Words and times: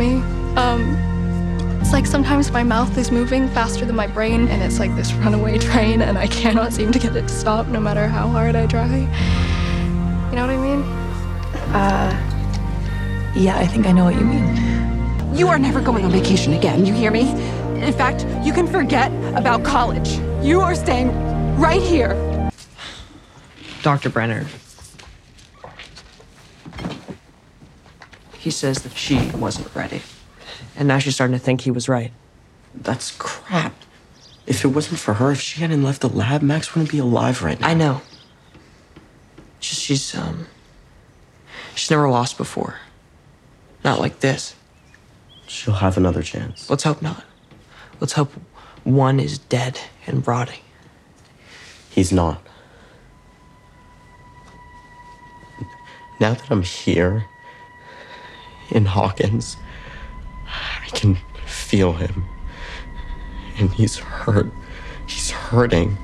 me. 0.00 0.16
Um, 0.56 0.96
it's 1.80 1.92
like 1.92 2.06
sometimes 2.06 2.50
my 2.50 2.64
mouth 2.64 2.98
is 2.98 3.12
moving 3.12 3.48
faster 3.50 3.84
than 3.84 3.94
my 3.94 4.08
brain, 4.08 4.48
and 4.48 4.62
it's 4.62 4.80
like 4.80 4.94
this 4.96 5.12
runaway 5.12 5.58
train, 5.70 6.02
and 6.02 6.18
I 6.18 6.26
cannot 6.26 6.72
seem 6.72 6.90
to 6.90 6.98
get 6.98 7.14
it 7.14 7.22
to 7.22 7.28
stop 7.28 7.68
no 7.68 7.78
matter 7.78 8.08
how 8.08 8.26
hard 8.26 8.56
I 8.56 8.66
try. 8.66 8.96
You 10.30 10.36
know 10.36 10.46
what 10.46 10.50
I 10.50 10.56
mean? 10.56 11.00
Yeah, 13.34 13.56
I 13.56 13.66
think 13.66 13.86
I 13.86 13.92
know 13.92 14.04
what 14.04 14.16
you 14.16 14.24
mean. 14.24 15.36
You 15.36 15.48
are 15.48 15.58
never 15.58 15.80
going 15.80 16.04
on 16.04 16.10
vacation 16.10 16.52
again, 16.54 16.84
you 16.84 16.92
hear 16.92 17.10
me? 17.10 17.30
In 17.80 17.92
fact, 17.92 18.26
you 18.44 18.52
can 18.52 18.66
forget 18.66 19.12
about 19.34 19.64
college. 19.64 20.18
You 20.44 20.60
are 20.60 20.74
staying 20.74 21.08
right 21.56 21.80
here. 21.80 22.14
Dr. 23.82 24.10
Brenner. 24.10 24.46
He 28.50 28.52
says 28.52 28.82
that 28.82 28.96
she 28.96 29.30
wasn't 29.30 29.72
ready. 29.76 30.02
And 30.74 30.88
now 30.88 30.98
she's 30.98 31.14
starting 31.14 31.38
to 31.38 31.38
think 31.38 31.60
he 31.60 31.70
was 31.70 31.88
right. 31.88 32.10
That's 32.74 33.12
crap. 33.16 33.72
If 34.44 34.64
it 34.64 34.68
wasn't 34.74 34.98
for 34.98 35.14
her, 35.14 35.30
if 35.30 35.40
she 35.40 35.60
hadn't 35.60 35.84
left 35.84 36.00
the 36.00 36.08
lab, 36.08 36.42
Max 36.42 36.74
wouldn't 36.74 36.90
be 36.90 36.98
alive 36.98 37.44
right 37.44 37.60
now. 37.60 37.68
I 37.68 37.74
know. 37.74 38.02
Just 39.60 39.80
she's 39.82 40.16
um 40.16 40.48
she's 41.76 41.92
never 41.92 42.10
lost 42.10 42.36
before. 42.36 42.74
Not 43.84 44.00
like 44.00 44.18
this. 44.18 44.56
She'll 45.46 45.74
have 45.74 45.96
another 45.96 46.24
chance. 46.24 46.68
Let's 46.68 46.82
hope 46.82 47.00
not. 47.00 47.22
Let's 48.00 48.14
hope 48.14 48.32
one 48.82 49.20
is 49.20 49.38
dead 49.38 49.78
and 50.08 50.26
rotting. 50.26 50.64
He's 51.88 52.10
not. 52.10 52.42
Now 56.18 56.34
that 56.34 56.50
I'm 56.50 56.62
here 56.62 57.29
in 58.72 58.84
Hawkins, 58.84 59.56
I 60.46 60.88
can 60.88 61.18
feel 61.46 61.92
him. 61.92 62.24
And 63.58 63.70
he's 63.70 63.98
hurt. 63.98 64.50
He's 65.06 65.30
hurting. 65.30 65.96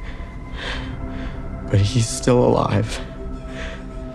But 1.71 1.81
he's 1.81 2.09
still 2.09 2.45
alive. 2.45 3.01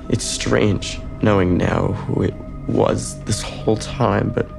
It's 0.10 0.26
strange 0.26 1.00
knowing 1.22 1.58
now 1.58 1.88
who 1.88 2.24
it 2.24 2.34
was 2.68 3.22
this 3.24 3.42
whole 3.42 3.78
time, 3.78 4.32
but 4.32 4.50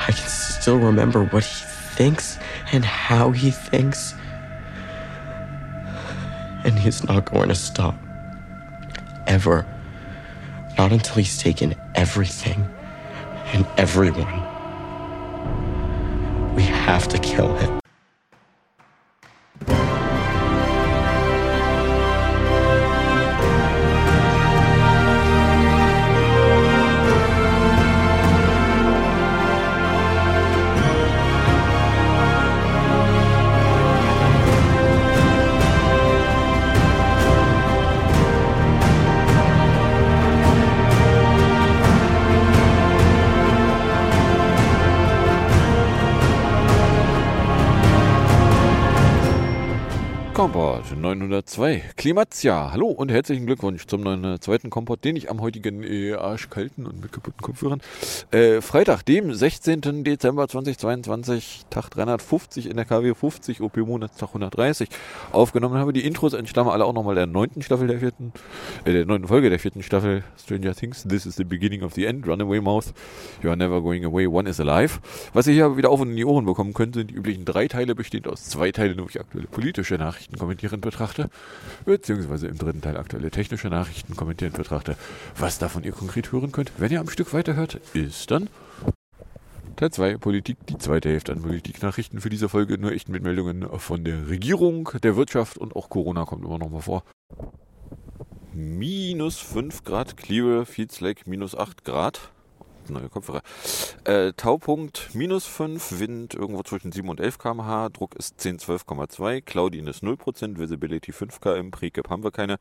I 0.00 0.12
can 0.12 0.28
still 0.28 0.78
remember 0.78 1.24
what 1.26 1.44
he 1.44 1.64
thinks 1.96 2.38
and 2.72 2.84
how 2.84 3.30
he 3.30 3.50
thinks. 3.50 4.14
And 6.64 6.78
he's 6.78 7.04
not 7.04 7.30
going 7.30 7.48
to 7.48 7.54
stop. 7.54 7.96
Ever. 9.26 9.66
Not 10.80 10.92
until 10.92 11.16
he's 11.16 11.36
taken 11.36 11.74
everything 11.94 12.66
and 13.52 13.66
everyone. 13.76 14.40
We 16.56 16.62
have 16.62 17.06
to 17.08 17.18
kill 17.18 17.54
him. 17.56 17.79
way 51.70 51.84
Klimatia. 52.00 52.72
Hallo 52.72 52.86
und 52.86 53.10
herzlichen 53.10 53.44
Glückwunsch 53.44 53.86
zum 53.86 54.00
neuen, 54.00 54.40
zweiten 54.40 54.70
Kompott, 54.70 55.04
den 55.04 55.16
ich 55.16 55.28
am 55.28 55.42
heutigen 55.42 55.82
äh, 55.82 56.14
arschkalten 56.14 56.86
und 56.86 57.02
mit 57.02 57.12
kaputten 57.12 57.42
Kopfhörern 57.42 57.82
äh, 58.30 58.62
Freitag, 58.62 59.02
dem 59.02 59.34
16. 59.34 60.02
Dezember 60.02 60.48
2022, 60.48 61.66
Tag 61.68 61.90
350 61.90 62.70
in 62.70 62.76
der 62.76 62.86
KW 62.86 63.12
50, 63.12 63.60
OP 63.60 63.76
Monatstag 63.76 64.28
130 64.28 64.88
aufgenommen 65.30 65.74
habe. 65.76 65.92
Die 65.92 66.06
Intros 66.06 66.32
entstammen 66.32 66.70
alle 66.70 66.86
auch 66.86 66.94
nochmal 66.94 67.16
der 67.16 67.26
neunten 67.26 67.60
Staffel 67.60 67.86
der 67.86 67.98
vierten, 67.98 68.32
äh, 68.86 68.94
der 68.94 69.04
neunten 69.04 69.28
Folge 69.28 69.50
der 69.50 69.58
vierten 69.58 69.82
Staffel 69.82 70.24
Stranger 70.42 70.74
Things. 70.74 71.02
This 71.06 71.26
is 71.26 71.36
the 71.36 71.44
beginning 71.44 71.82
of 71.82 71.92
the 71.92 72.06
end. 72.06 72.26
Runaway 72.26 72.62
Mouth. 72.62 72.94
You 73.42 73.50
are 73.50 73.58
never 73.58 73.82
going 73.82 74.06
away. 74.06 74.26
One 74.26 74.48
is 74.48 74.58
alive. 74.58 75.00
Was 75.34 75.46
ihr 75.48 75.52
hier 75.52 75.76
wieder 75.76 75.90
auf 75.90 76.00
und 76.00 76.08
in 76.08 76.16
die 76.16 76.24
Ohren 76.24 76.46
bekommen 76.46 76.72
könnt, 76.72 76.94
sind 76.94 77.10
die 77.10 77.14
üblichen 77.14 77.44
drei 77.44 77.68
Teile, 77.68 77.94
bestehend 77.94 78.26
aus 78.26 78.46
zwei 78.46 78.72
Teilen, 78.72 78.98
wo 79.02 79.06
ich 79.06 79.20
aktuelle 79.20 79.48
politische 79.48 79.96
Nachrichten 79.96 80.38
kommentierend 80.38 80.80
betrachte, 80.80 81.28
beziehungsweise 81.90 82.46
im 82.48 82.58
dritten 82.58 82.80
Teil 82.80 82.96
aktuelle 82.96 83.30
technische 83.30 83.68
Nachrichten 83.68 84.16
kommentierend 84.16 84.56
betrachte. 84.56 84.96
Was 85.36 85.58
davon 85.58 85.84
ihr 85.84 85.92
konkret 85.92 86.32
hören 86.32 86.52
könnt, 86.52 86.72
wenn 86.78 86.90
ihr 86.90 87.00
am 87.00 87.08
Stück 87.08 87.32
weiterhört, 87.34 87.80
ist 87.94 88.30
dann 88.30 88.48
Teil 89.76 89.90
2 89.90 90.18
Politik, 90.18 90.58
die 90.66 90.76
zweite 90.76 91.08
Hälfte 91.08 91.32
an 91.32 91.40
Politiknachrichten 91.42 92.20
für 92.20 92.28
diese 92.28 92.48
Folge, 92.48 92.76
nur 92.76 92.92
echt 92.92 93.08
mit 93.08 93.22
Meldungen 93.22 93.66
von 93.78 94.04
der 94.04 94.28
Regierung, 94.28 94.90
der 95.02 95.16
Wirtschaft 95.16 95.56
und 95.56 95.74
auch 95.74 95.88
Corona 95.88 96.24
kommt 96.26 96.44
immer 96.44 96.58
noch 96.58 96.68
mal 96.68 96.82
vor. 96.82 97.02
Minus 98.52 99.38
5 99.38 99.84
Grad, 99.84 100.16
Clear, 100.16 100.66
Feeds 100.66 101.00
Lake, 101.00 101.22
minus 101.26 101.56
8 101.56 101.84
Grad. 101.84 102.30
Neue 102.92 103.08
Kopfhörer. 103.08 103.42
Äh, 104.04 104.32
Taupunkt 104.32 105.14
minus 105.14 105.46
5, 105.46 105.98
Wind 105.98 106.34
irgendwo 106.34 106.62
zwischen 106.62 106.92
7 106.92 107.08
und 107.08 107.20
11 107.20 107.38
km/h, 107.38 107.88
Druck 107.90 108.14
ist 108.16 108.40
10, 108.40 108.58
12,2, 108.58 109.40
Cloudiness 109.42 110.02
0%, 110.02 110.58
Visibility 110.58 111.12
5 111.12 111.40
km, 111.40 111.70
Precap 111.70 112.10
haben 112.10 112.22
wir 112.22 112.30
keine, 112.30 112.58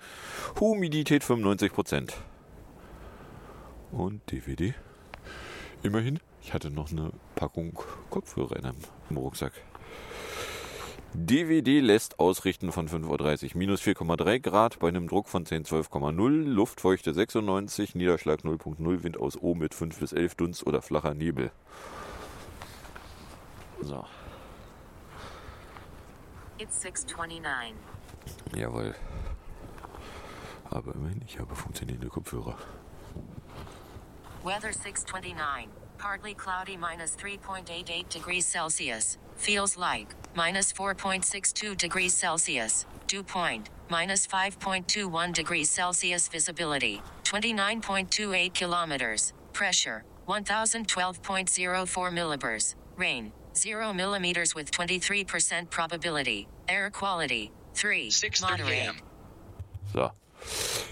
Humidität 0.60 1.24
95%. 1.24 2.14
Und 3.92 4.32
DVD. 4.32 4.74
Immerhin, 5.82 6.20
ich 6.42 6.54
hatte 6.54 6.70
noch 6.70 6.92
eine 6.92 7.12
Packung 7.36 7.80
Kopfhörer 8.10 8.58
in 8.58 8.66
einem, 8.66 8.78
Rucksack. 9.16 9.54
DVD 11.14 11.80
lässt 11.80 12.20
ausrichten 12.20 12.72
von 12.72 12.88
5.30 12.88 13.44
Uhr. 13.54 13.58
Minus 13.58 13.82
4,3 13.82 14.40
Grad 14.40 14.80
bei 14.80 14.88
einem 14.90 15.08
Druck 15.08 15.28
von 15.28 15.46
10, 15.46 15.66
12,0. 15.66 16.44
Luftfeuchte 16.44 17.14
96, 17.14 17.96
Niederschlag 17.96 18.42
0,0, 18.42 19.04
Wind 19.04 19.18
aus 19.20 19.42
O 19.42 19.56
mit 19.56 19.74
5 19.74 20.00
bis 20.00 20.14
11 20.14 20.36
Dunst 20.36 20.68
oder 20.68 20.82
flacher 20.82 21.14
Nebel. 21.14 21.52
So, 23.82 24.06
It's 26.60 26.82
629. 26.82 27.74
jawohl. 28.56 28.94
Aber 30.70 30.94
immerhin, 30.94 31.22
ich 31.26 31.40
habe 31.40 31.56
funktionierende 31.56 32.10
Kopfhörer. 32.10 32.58
Weather 34.44 34.72
629. 34.74 35.70
Partly 36.00 36.34
cloudy 36.34 36.78
minus 36.78 37.16
3.88 37.18 38.08
degrees 38.08 38.46
Celsius. 38.46 39.18
Feels 39.36 39.78
like 39.78 40.16
minus 40.34 40.72
4.62 40.72 41.78
degrees 41.78 42.14
Celsius. 42.14 42.86
Dew 43.08 43.22
point 43.22 43.70
minus 43.90 44.26
5.21 44.26 45.34
degrees 45.34 45.70
Celsius. 45.70 46.30
Visibility 46.30 47.02
29.28 47.26 48.54
kilometers. 48.54 49.34
Pressure 49.52 50.06
1012.04 50.28 52.12
millibars. 52.14 52.76
Rain 52.96 53.34
0 53.56 53.94
millimeters 53.94 54.56
with 54.56 54.72
23% 54.72 55.70
probability. 55.70 56.48
Air 56.70 56.90
quality 56.90 57.52
3. 57.74 58.10
Moderate. 58.42 58.96
So. 59.92 60.12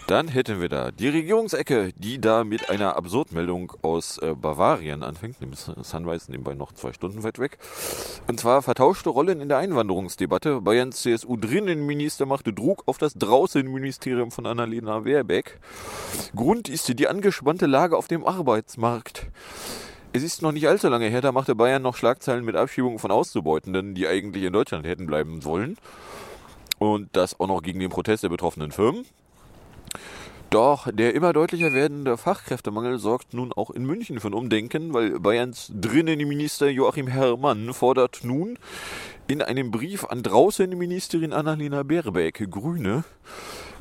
Dann 0.07 0.29
hätten 0.29 0.61
wir 0.61 0.69
da 0.69 0.91
die 0.91 1.09
Regierungsecke, 1.09 1.91
die 1.97 2.21
da 2.21 2.45
mit 2.45 2.69
einer 2.69 2.95
Absurdmeldung 2.95 3.73
aus 3.81 4.17
äh, 4.19 4.35
Bavarien 4.35 5.03
anfängt. 5.03 5.35
Sunrise 5.81 6.31
nebenbei 6.31 6.53
noch 6.53 6.71
zwei 6.71 6.93
Stunden 6.93 7.23
weit 7.23 7.39
weg. 7.39 7.57
Und 8.25 8.39
zwar 8.39 8.61
vertauschte 8.61 9.09
Rollen 9.09 9.41
in 9.41 9.49
der 9.49 9.57
Einwanderungsdebatte. 9.57 10.61
Bayerns 10.61 11.01
CSU-Drinnenminister 11.01 12.25
machte 12.25 12.53
Druck 12.53 12.83
auf 12.85 12.97
das 12.97 13.15
Draußenministerium 13.15 14.31
von 14.31 14.45
Annalena 14.45 14.99
Baerbeck. 15.01 15.59
Grund 16.33 16.69
ist 16.69 16.87
die 16.97 17.07
angespannte 17.09 17.65
Lage 17.65 17.97
auf 17.97 18.07
dem 18.07 18.25
Arbeitsmarkt. 18.25 19.27
Es 20.13 20.23
ist 20.23 20.41
noch 20.41 20.53
nicht 20.53 20.69
allzu 20.69 20.87
lange 20.87 21.07
her, 21.07 21.19
da 21.19 21.33
machte 21.33 21.53
Bayern 21.53 21.81
noch 21.81 21.97
Schlagzeilen 21.97 22.45
mit 22.45 22.55
Abschiebungen 22.55 22.99
von 22.99 23.11
Auszubeutenden, 23.11 23.93
die 23.93 24.07
eigentlich 24.07 24.45
in 24.45 24.53
Deutschland 24.53 24.85
hätten 24.85 25.05
bleiben 25.05 25.41
sollen. 25.41 25.77
Und 26.79 27.09
das 27.11 27.37
auch 27.41 27.47
noch 27.47 27.61
gegen 27.61 27.81
den 27.81 27.89
Protest 27.89 28.23
der 28.23 28.29
betroffenen 28.29 28.71
Firmen. 28.71 29.05
Doch 30.49 30.87
der 30.89 31.13
immer 31.13 31.33
deutlicher 31.33 31.73
werdende 31.73 32.15
Fachkräftemangel 32.15 32.99
sorgt 32.99 33.33
nun 33.33 33.51
auch 33.51 33.69
in 33.69 33.85
München 33.85 34.21
für 34.21 34.29
ein 34.29 34.33
Umdenken, 34.33 34.93
weil 34.93 35.19
Bayerns 35.19 35.69
Drinnenminister 35.75 36.69
Joachim 36.69 37.07
Herrmann 37.07 37.73
fordert 37.73 38.21
nun 38.23 38.57
in 39.27 39.41
einem 39.41 39.71
Brief 39.71 40.05
an 40.05 40.23
Draußenministerin 40.23 41.33
Annalena 41.33 41.83
Baerbeck, 41.83 42.49
Grüne, 42.49 43.03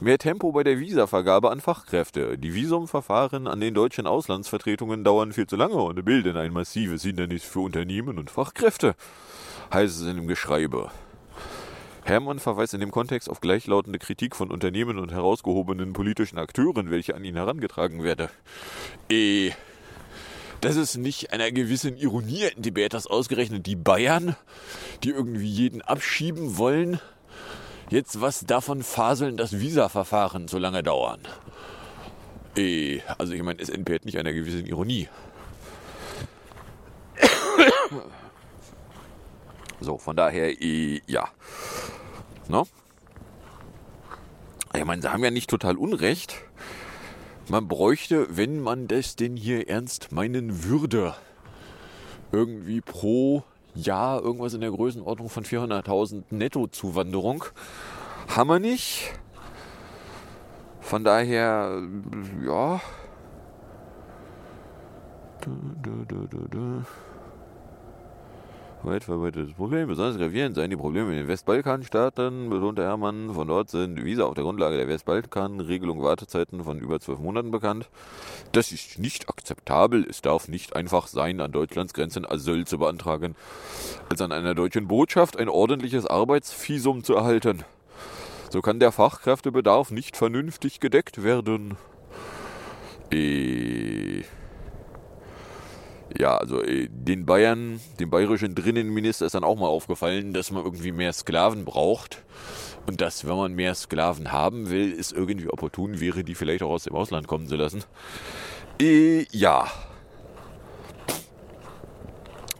mehr 0.01 0.19
Tempo 0.19 0.51
bei 0.51 0.65
der 0.65 0.81
Visavergabe 0.81 1.53
an 1.53 1.61
Fachkräfte. 1.61 2.37
Die 2.37 2.53
Visumverfahren 2.53 3.47
an 3.47 3.61
den 3.61 3.73
deutschen 3.73 4.09
Auslandsvertretungen 4.09 5.05
dauern 5.05 5.33
viel 5.33 5.47
zu 5.47 5.55
lange 5.55 5.77
und 5.77 6.05
bilden 6.05 6.37
ein 6.37 6.53
massives 6.53 7.03
Hindernis 7.03 7.45
für 7.45 7.61
Unternehmen 7.61 8.19
und 8.19 8.29
Fachkräfte, 8.29 8.97
heißt 9.73 10.01
es 10.01 10.07
in 10.07 10.17
dem 10.17 10.27
Geschreibe. 10.27 10.91
Hermann 12.07 12.39
verweist 12.39 12.73
in 12.73 12.79
dem 12.79 12.93
Kontext 12.93 13.29
auf 13.29 13.41
gleichlautende 13.41 13.99
Kritik 13.99 14.37
von 14.37 14.53
Unternehmen 14.53 15.01
und 15.01 15.11
herausgehobenen 15.11 15.93
politischen 15.93 16.39
Akteuren, 16.39 16.93
welche 16.93 17.17
an 17.17 17.25
ihn 17.25 17.35
herangetragen 17.35 18.05
werde. 18.05 18.31
Eh, 19.11 19.51
das 20.61 20.77
ist 20.77 20.97
nicht 20.97 21.33
einer 21.33 21.51
gewissen 21.51 21.97
Ironie 21.97 22.45
entbehrt, 22.45 22.95
dass 22.95 23.09
ausgerechnet 23.09 23.67
die 23.67 23.75
Bayern, 23.75 24.37
die 25.03 25.11
irgendwie 25.11 25.49
jeden 25.49 25.83
abschieben 25.83 26.59
wollen, 26.59 27.01
jetzt 27.91 28.21
was 28.21 28.47
davon 28.47 28.85
faseln, 28.85 29.37
dass 29.37 29.59
Visa-Verfahren 29.59 30.47
so 30.47 30.59
lange 30.59 30.85
dauern. 30.85 31.21
Eh, 32.57 33.01
also 33.19 33.33
ich 33.33 33.43
meine, 33.43 33.61
es 33.61 33.69
entbehrt 33.69 34.05
nicht 34.05 34.17
einer 34.17 34.33
gewissen 34.33 34.65
Ironie. 34.65 35.09
So, 39.81 39.99
von 39.99 40.17
daher, 40.17 40.53
ja. 40.63 41.29
Ne? 42.49 42.63
Ich 44.75 44.85
meine, 44.85 45.03
sie 45.03 45.13
haben 45.13 45.25
ja 45.25 45.31
nicht 45.31 45.51
total 45.51 45.77
Unrecht. 45.77 46.37
Man 47.49 47.69
bräuchte, 47.69 48.37
wenn 48.37 48.61
man 48.61 48.89
das 48.89 49.17
denn 49.17 49.37
hier 49.37 49.69
ernst 49.69 50.13
meinen 50.13 50.65
würde, 50.65 51.15
irgendwie 52.33 52.81
pro 52.81 53.45
Jahr 53.75 54.21
irgendwas 54.23 54.55
in 54.55 54.63
der 54.63 54.71
Größenordnung 54.71 55.29
von 55.29 55.45
400.000 55.45 56.25
Nettozuwanderung. 56.31 57.45
Haben 58.29 58.49
wir 58.49 58.59
nicht. 58.59 59.13
Von 60.81 61.05
daher, 61.05 61.83
ja. 62.45 62.81
Du, 65.41 65.51
du, 65.83 66.05
du. 66.49 66.85
Weit 68.87 69.03
verbreitetes 69.03 69.53
Problem. 69.55 69.89
Besonders 69.89 70.17
gravierend 70.17 70.55
seien 70.55 70.71
die 70.71 70.77
Probleme 70.77 71.11
in 71.11 71.17
den 71.17 71.27
Westbalkanstaaten, 71.27 72.49
betonte 72.51 72.85
Hermann. 72.85 73.35
Von 73.35 73.49
dort 73.49 73.69
sind 73.69 74.05
Visa 74.05 74.25
auf 74.25 74.35
der 74.35 74.45
Grundlage 74.45 74.77
der 74.77 74.87
Westbalkan-Regelung 74.87 76.05
Wartezeiten 76.05 76.63
von 76.63 76.79
über 76.79 77.01
zwölf 77.01 77.19
Monaten 77.19 77.51
bekannt. 77.51 77.89
Das 78.53 78.71
ist 78.71 79.01
nicht 79.01 79.29
akzeptabel. 79.29 80.07
Es 80.09 80.23
darf 80.23 80.47
nicht 80.47 80.77
einfach 80.77 81.09
sein, 81.09 81.41
an 81.41 81.51
Deutschlands 81.51 81.95
Grenzen 81.95 82.25
Asyl 82.25 82.65
zu 82.65 82.79
beantragen, 82.79 83.35
als 84.09 84.21
an 84.21 84.31
einer 84.31 84.55
deutschen 84.55 84.87
Botschaft 84.87 85.37
ein 85.37 85.49
ordentliches 85.49 86.07
Arbeitsvisum 86.07 87.03
zu 87.03 87.17
erhalten. 87.17 87.65
So 88.51 88.61
kann 88.63 88.79
der 88.79 88.93
Fachkräftebedarf 88.93 89.91
nicht 89.91 90.17
vernünftig 90.17 90.79
gedeckt 90.79 91.25
werden. 91.25 91.77
Äh. 93.11 94.23
Ja, 96.19 96.39
also 96.39 96.63
äh, 96.63 96.89
den 96.91 97.27
Bayern, 97.27 97.81
dem 98.01 98.11
bayerischen 98.11 98.55
Drinnenminister 98.55 99.27
ist 99.27 99.35
dann 99.35 99.45
auch 99.45 99.59
mal 99.59 99.67
aufgefallen, 99.67 100.33
dass 100.33 100.51
man 100.51 100.65
irgendwie 100.65 100.93
mehr 100.93 101.13
Sklaven 101.13 101.65
braucht. 101.65 102.23
Und 102.87 103.01
dass, 103.01 103.27
wenn 103.27 103.37
man 103.37 103.53
mehr 103.53 103.75
Sklaven 103.75 104.31
haben 104.33 104.71
will, 104.71 104.95
es 104.99 105.11
irgendwie 105.13 105.49
opportun 105.49 105.99
wäre, 106.01 106.23
die 106.23 106.37
vielleicht 106.37 106.63
auch 106.63 106.71
aus 106.71 106.85
dem 106.85 106.95
Ausland 106.95 107.27
kommen 107.27 107.49
zu 107.49 107.57
lassen. 107.57 107.83
Äh, 108.81 109.27
ja. 109.33 109.67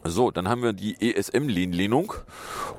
So, 0.03 0.31
dann 0.31 0.49
haben 0.49 0.63
wir 0.63 0.73
die 0.73 0.97
ESM-Lehnlehnung. 1.01 2.13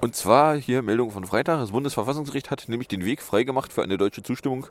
Und 0.01 0.15
zwar 0.15 0.55
hier 0.57 0.81
Meldung 0.81 1.11
von 1.11 1.25
Freitag. 1.25 1.59
Das 1.59 1.71
Bundesverfassungsgericht 1.71 2.51
hat 2.51 2.67
nämlich 2.67 2.87
den 2.87 3.03
Weg 3.05 3.21
freigemacht 3.21 3.73
für 3.73 3.83
eine 3.83 3.97
deutsche 3.97 4.23
Zustimmung 4.23 4.67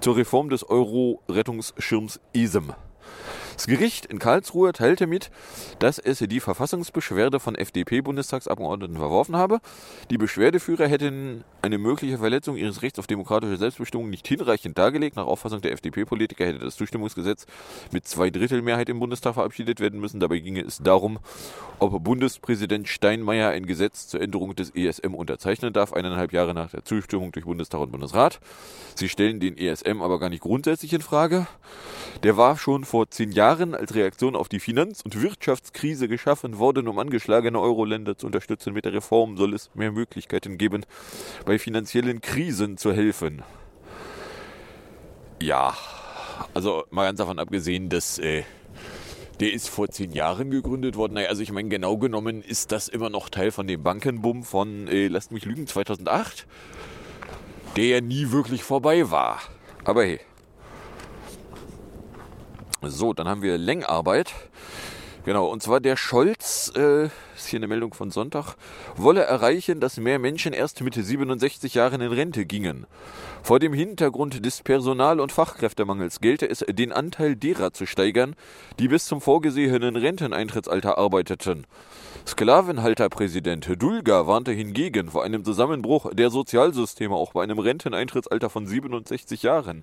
zur 0.00 0.16
Reform 0.16 0.48
des 0.50 0.68
Euro-Rettungsschirms 0.68 2.20
ESM. 2.34 2.72
Das 3.56 3.66
Gericht 3.66 4.04
in 4.04 4.18
Karlsruhe 4.18 4.74
teilte 4.74 5.06
mit, 5.06 5.30
dass 5.78 5.98
es 5.98 6.18
die 6.18 6.40
Verfassungsbeschwerde 6.40 7.40
von 7.40 7.54
FDP-Bundestagsabgeordneten 7.54 8.98
verworfen 8.98 9.34
habe. 9.34 9.60
Die 10.10 10.18
Beschwerdeführer 10.18 10.86
hätten 10.86 11.42
eine 11.62 11.78
mögliche 11.78 12.18
Verletzung 12.18 12.56
ihres 12.56 12.82
Rechts 12.82 12.98
auf 12.98 13.06
demokratische 13.06 13.56
Selbstbestimmung 13.56 14.10
nicht 14.10 14.28
hinreichend 14.28 14.76
dargelegt. 14.76 15.16
Nach 15.16 15.24
Auffassung 15.24 15.62
der 15.62 15.72
FDP-Politiker 15.72 16.44
hätte 16.44 16.58
das 16.58 16.76
Zustimmungsgesetz 16.76 17.46
mit 17.92 18.06
zwei 18.06 18.28
Drittel 18.28 18.60
Mehrheit 18.60 18.90
im 18.90 18.98
Bundestag 18.98 19.32
verabschiedet 19.34 19.80
werden 19.80 20.00
müssen. 20.00 20.20
Dabei 20.20 20.38
ginge 20.38 20.60
es 20.60 20.76
darum, 20.78 21.18
ob 21.78 22.04
Bundespräsident 22.04 22.88
Steinmeier 22.88 23.50
ein 23.50 23.64
Gesetz 23.64 24.06
zur 24.06 24.20
Änderung 24.20 24.54
des 24.54 24.74
ESM 24.74 25.14
unterzeichnen 25.14 25.72
darf, 25.72 25.94
eineinhalb 25.94 26.34
Jahre 26.34 26.52
nach 26.52 26.72
der 26.72 26.84
Zustimmung 26.84 27.32
durch 27.32 27.46
Bundestag 27.46 27.80
und 27.80 27.90
Bundesrat. 27.90 28.38
Sie 28.96 29.08
stellen 29.08 29.40
den 29.40 29.56
ESM 29.56 30.02
aber 30.02 30.18
gar 30.18 30.28
nicht 30.28 30.42
grundsätzlich 30.42 30.92
in 30.92 31.00
Frage. 31.00 31.46
Der 32.22 32.36
war 32.36 32.58
schon 32.58 32.84
vor 32.84 33.10
zehn 33.10 33.32
Jahren 33.32 33.45
als 33.46 33.94
Reaktion 33.94 34.34
auf 34.34 34.48
die 34.48 34.60
Finanz- 34.60 35.02
und 35.02 35.22
Wirtschaftskrise 35.22 36.08
geschaffen 36.08 36.58
worden, 36.58 36.88
um 36.88 36.98
angeschlagene 36.98 37.60
Euro-Länder 37.60 38.18
zu 38.18 38.26
unterstützen. 38.26 38.72
Mit 38.72 38.84
der 38.84 38.92
Reform 38.92 39.36
soll 39.36 39.54
es 39.54 39.70
mehr 39.74 39.92
Möglichkeiten 39.92 40.58
geben, 40.58 40.84
bei 41.44 41.58
finanziellen 41.58 42.20
Krisen 42.20 42.76
zu 42.76 42.92
helfen. 42.92 43.42
Ja, 45.40 45.74
also 46.54 46.84
mal 46.90 47.04
ganz 47.04 47.18
davon 47.18 47.38
abgesehen, 47.38 47.88
dass 47.88 48.18
äh, 48.18 48.42
der 49.40 49.52
ist 49.52 49.68
vor 49.68 49.88
zehn 49.90 50.12
Jahren 50.12 50.50
gegründet 50.50 50.96
worden. 50.96 51.14
Naja, 51.14 51.28
also 51.28 51.42
ich 51.42 51.52
meine, 51.52 51.68
genau 51.68 51.98
genommen 51.98 52.42
ist 52.42 52.72
das 52.72 52.88
immer 52.88 53.10
noch 53.10 53.28
Teil 53.28 53.50
von 53.50 53.66
dem 53.66 53.82
Bankenboom 53.82 54.42
von, 54.42 54.88
äh, 54.88 55.08
lasst 55.08 55.30
mich 55.30 55.44
lügen, 55.44 55.66
2008, 55.66 56.46
der 57.76 57.86
ja 57.86 58.00
nie 58.00 58.30
wirklich 58.32 58.64
vorbei 58.64 59.10
war. 59.10 59.40
Aber 59.84 60.04
hey. 60.04 60.20
So, 62.90 63.12
dann 63.12 63.28
haben 63.28 63.42
wir 63.42 63.58
Längarbeit. 63.58 64.32
Genau, 65.26 65.48
und 65.48 65.60
zwar 65.60 65.80
der 65.80 65.96
Scholz, 65.96 66.72
äh, 66.76 67.06
ist 67.34 67.48
hier 67.48 67.58
eine 67.58 67.66
Meldung 67.66 67.94
von 67.94 68.12
Sonntag, 68.12 68.54
wolle 68.94 69.22
erreichen, 69.22 69.80
dass 69.80 69.96
mehr 69.96 70.20
Menschen 70.20 70.52
erst 70.52 70.82
mit 70.82 70.94
67 70.94 71.74
Jahren 71.74 72.00
in 72.00 72.12
Rente 72.12 72.46
gingen. 72.46 72.86
Vor 73.42 73.58
dem 73.58 73.72
Hintergrund 73.72 74.46
des 74.46 74.62
Personal- 74.62 75.18
und 75.18 75.32
Fachkräftemangels 75.32 76.20
gelte 76.20 76.48
es, 76.48 76.64
den 76.68 76.92
Anteil 76.92 77.34
derer 77.34 77.72
zu 77.72 77.86
steigern, 77.86 78.36
die 78.78 78.86
bis 78.86 79.06
zum 79.06 79.20
vorgesehenen 79.20 79.96
Renteneintrittsalter 79.96 80.96
arbeiteten. 80.96 81.66
Sklavenhalterpräsident 82.24 83.82
Dulga 83.82 84.28
warnte 84.28 84.52
hingegen 84.52 85.10
vor 85.10 85.24
einem 85.24 85.44
Zusammenbruch 85.44 86.14
der 86.14 86.30
Sozialsysteme 86.30 87.16
auch 87.16 87.32
bei 87.32 87.42
einem 87.42 87.58
Renteneintrittsalter 87.58 88.48
von 88.48 88.68
67 88.68 89.42
Jahren. 89.42 89.82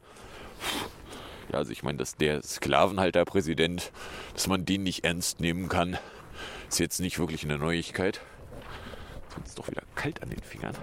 Ja, 1.53 1.59
also 1.59 1.71
ich 1.71 1.83
meine, 1.83 1.99
dass 1.99 2.15
der 2.15 2.41
Sklavenhalterpräsident, 2.41 3.91
dass 4.33 4.47
man 4.47 4.65
den 4.65 4.81
nicht 4.81 5.05
ernst 5.05 5.39
nehmen 5.39 5.69
kann, 5.69 5.99
ist 6.67 6.79
jetzt 6.79 6.99
nicht 6.99 7.19
wirklich 7.19 7.43
eine 7.43 7.59
Neuigkeit. 7.59 8.21
Jetzt 9.25 9.37
wird 9.37 9.47
es 9.47 9.53
doch 9.55 9.67
wieder 9.67 9.83
kalt 9.93 10.23
an 10.23 10.31
den 10.31 10.41
Fingern. 10.41 10.75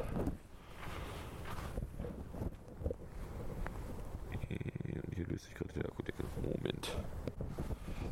Und 4.28 5.14
hier 5.16 5.26
löst 5.26 5.46
sich 5.46 5.54
gerade 5.54 5.72
der 5.72 5.86
Akkudeckel. 5.86 6.24
Moment. 6.40 6.96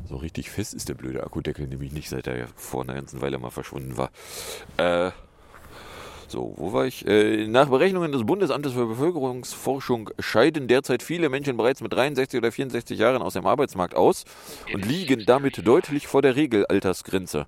So 0.03 0.17
richtig 0.17 0.49
fest 0.49 0.73
ist 0.73 0.89
der 0.89 0.95
blöde 0.95 1.23
Akkudeckel 1.23 1.65
nämlich 1.65 1.93
nicht, 1.93 2.09
seit 2.09 2.27
er 2.27 2.49
vor 2.55 2.83
einer 2.83 2.95
ganzen 2.95 3.21
Weile 3.21 3.39
mal 3.39 3.51
verschwunden 3.51 3.95
war. 3.95 4.11
Äh, 4.75 5.11
so, 6.29 6.53
wo 6.57 6.73
war 6.73 6.85
ich? 6.85 7.07
Äh, 7.07 7.47
nach 7.47 7.69
Berechnungen 7.69 8.11
des 8.11 8.23
Bundesamtes 8.23 8.73
für 8.73 8.85
Bevölkerungsforschung 8.85 10.11
scheiden 10.19 10.67
derzeit 10.67 11.01
viele 11.01 11.29
Menschen 11.29 11.57
bereits 11.57 11.81
mit 11.81 11.91
63 11.91 12.37
oder 12.37 12.51
64 12.51 12.99
Jahren 12.99 13.21
aus 13.21 13.33
dem 13.33 13.47
Arbeitsmarkt 13.47 13.95
aus 13.95 14.25
und 14.73 14.85
liegen 14.85 15.25
damit 15.25 15.65
deutlich 15.65 16.07
vor 16.07 16.21
der 16.21 16.35
Regelaltersgrenze. 16.35 17.47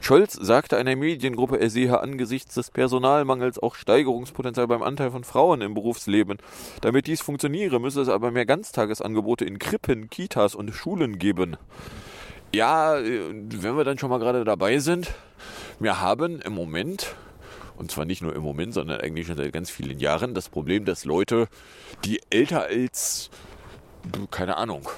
Scholz 0.00 0.32
sagte 0.32 0.76
einer 0.76 0.96
Mediengruppe, 0.96 1.60
er 1.60 1.68
sehe 1.68 2.00
angesichts 2.00 2.54
des 2.54 2.70
Personalmangels 2.70 3.58
auch 3.58 3.74
Steigerungspotenzial 3.74 4.66
beim 4.66 4.82
Anteil 4.82 5.10
von 5.10 5.24
Frauen 5.24 5.60
im 5.60 5.74
Berufsleben. 5.74 6.38
Damit 6.80 7.06
dies 7.06 7.20
funktioniere, 7.20 7.80
müsse 7.80 8.00
es 8.00 8.08
aber 8.08 8.30
mehr 8.30 8.46
Ganztagesangebote 8.46 9.44
in 9.44 9.58
Krippen, 9.58 10.08
Kitas 10.08 10.54
und 10.54 10.72
Schulen 10.72 11.18
geben. 11.18 11.56
Ja, 12.54 12.98
äh, 12.98 13.20
wenn 13.32 13.76
wir 13.76 13.84
dann 13.84 13.98
schon 13.98 14.08
mal 14.10 14.18
gerade 14.18 14.44
dabei 14.44 14.78
sind, 14.78 15.12
wir 15.78 16.00
haben 16.00 16.40
im 16.40 16.54
Moment 16.54 17.14
und 17.76 17.90
zwar 17.90 18.04
nicht 18.04 18.22
nur 18.22 18.34
im 18.34 18.42
Moment, 18.42 18.74
sondern 18.74 19.00
eigentlich 19.00 19.26
schon 19.26 19.36
seit 19.36 19.52
ganz 19.52 19.70
vielen 19.70 19.98
Jahren, 19.98 20.34
das 20.34 20.48
Problem, 20.48 20.84
dass 20.84 21.04
Leute, 21.04 21.48
die 22.04 22.20
älter 22.30 22.64
als, 22.64 23.30
keine 24.30 24.56
Ahnung, 24.56 24.88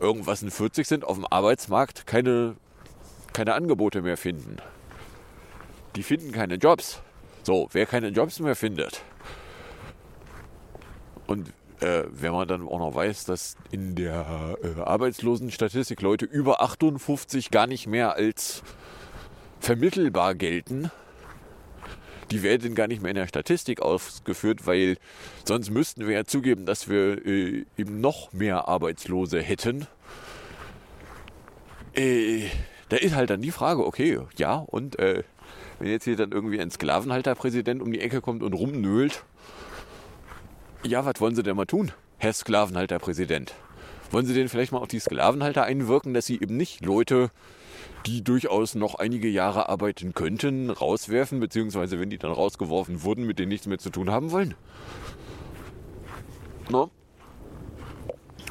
irgendwas 0.00 0.42
in 0.42 0.50
40 0.50 0.86
sind, 0.86 1.04
auf 1.04 1.16
dem 1.16 1.26
Arbeitsmarkt 1.26 2.06
keine, 2.06 2.56
keine 3.32 3.54
Angebote 3.54 4.02
mehr 4.02 4.16
finden. 4.16 4.56
Die 5.96 6.02
finden 6.02 6.32
keine 6.32 6.54
Jobs. 6.56 7.00
So, 7.42 7.68
wer 7.72 7.86
keine 7.86 8.08
Jobs 8.08 8.40
mehr 8.40 8.56
findet. 8.56 9.02
Und 11.26 11.52
äh, 11.80 12.04
wenn 12.10 12.32
man 12.32 12.46
dann 12.46 12.66
auch 12.66 12.78
noch 12.78 12.94
weiß, 12.94 13.24
dass 13.24 13.56
in 13.70 13.94
der 13.94 14.56
äh, 14.62 14.80
Arbeitslosenstatistik 14.80 16.00
Leute 16.02 16.24
über 16.24 16.62
58 16.62 17.50
gar 17.50 17.66
nicht 17.66 17.86
mehr 17.86 18.14
als 18.14 18.62
vermittelbar 19.60 20.34
gelten, 20.34 20.90
die 22.32 22.42
werden 22.42 22.74
gar 22.74 22.88
nicht 22.88 23.02
mehr 23.02 23.10
in 23.10 23.16
der 23.16 23.26
Statistik 23.26 23.82
ausgeführt, 23.82 24.66
weil 24.66 24.96
sonst 25.44 25.68
müssten 25.70 26.06
wir 26.06 26.14
ja 26.14 26.24
zugeben, 26.24 26.64
dass 26.64 26.88
wir 26.88 27.24
äh, 27.26 27.66
eben 27.76 28.00
noch 28.00 28.32
mehr 28.32 28.68
Arbeitslose 28.68 29.40
hätten. 29.40 29.86
Äh, 31.94 32.46
da 32.88 32.96
ist 32.96 33.14
halt 33.14 33.28
dann 33.28 33.42
die 33.42 33.50
Frage, 33.50 33.84
okay, 33.84 34.20
ja, 34.38 34.54
und 34.54 34.98
äh, 34.98 35.24
wenn 35.78 35.90
jetzt 35.90 36.04
hier 36.04 36.16
dann 36.16 36.32
irgendwie 36.32 36.58
ein 36.58 36.70
Sklavenhalterpräsident 36.70 37.82
um 37.82 37.92
die 37.92 38.00
Ecke 38.00 38.22
kommt 38.22 38.42
und 38.42 38.54
rumnölt, 38.54 39.24
ja, 40.84 41.04
was 41.04 41.20
wollen 41.20 41.34
sie 41.34 41.42
denn 41.42 41.56
mal 41.56 41.66
tun, 41.66 41.92
Herr 42.16 42.32
Sklavenhalterpräsident? 42.32 43.52
Wollen 44.10 44.24
sie 44.24 44.34
denn 44.34 44.48
vielleicht 44.48 44.72
mal 44.72 44.78
auf 44.78 44.88
die 44.88 45.00
Sklavenhalter 45.00 45.64
einwirken, 45.64 46.14
dass 46.14 46.24
sie 46.24 46.40
eben 46.40 46.56
nicht 46.56 46.82
Leute, 46.82 47.30
die 48.06 48.22
durchaus 48.22 48.74
noch 48.74 48.96
einige 48.96 49.28
Jahre 49.28 49.68
arbeiten 49.68 50.14
könnten, 50.14 50.70
rauswerfen, 50.70 51.40
beziehungsweise 51.40 52.00
wenn 52.00 52.10
die 52.10 52.18
dann 52.18 52.32
rausgeworfen 52.32 53.02
wurden, 53.02 53.26
mit 53.26 53.38
denen 53.38 53.48
nichts 53.48 53.66
mehr 53.66 53.78
zu 53.78 53.90
tun 53.90 54.10
haben 54.10 54.30
wollen. 54.30 54.54
No? 56.70 56.90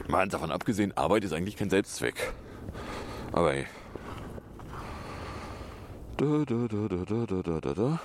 Mal 0.08 0.27
davon 0.27 0.51
abgesehen, 0.51 0.96
Arbeit 0.98 1.24
ist 1.24 1.34
eigentlich 1.34 1.58
kein 1.58 1.70
Selbstzweck. 1.70 2.34
Aber 3.31 3.53
ey. 3.53 3.65
Da, 6.17 6.46
da, 6.46 6.67
da, 6.67 6.88
da, 6.88 7.25
da, 7.25 7.41
da, 7.41 7.60
da, 7.62 7.74
da. 7.74 8.00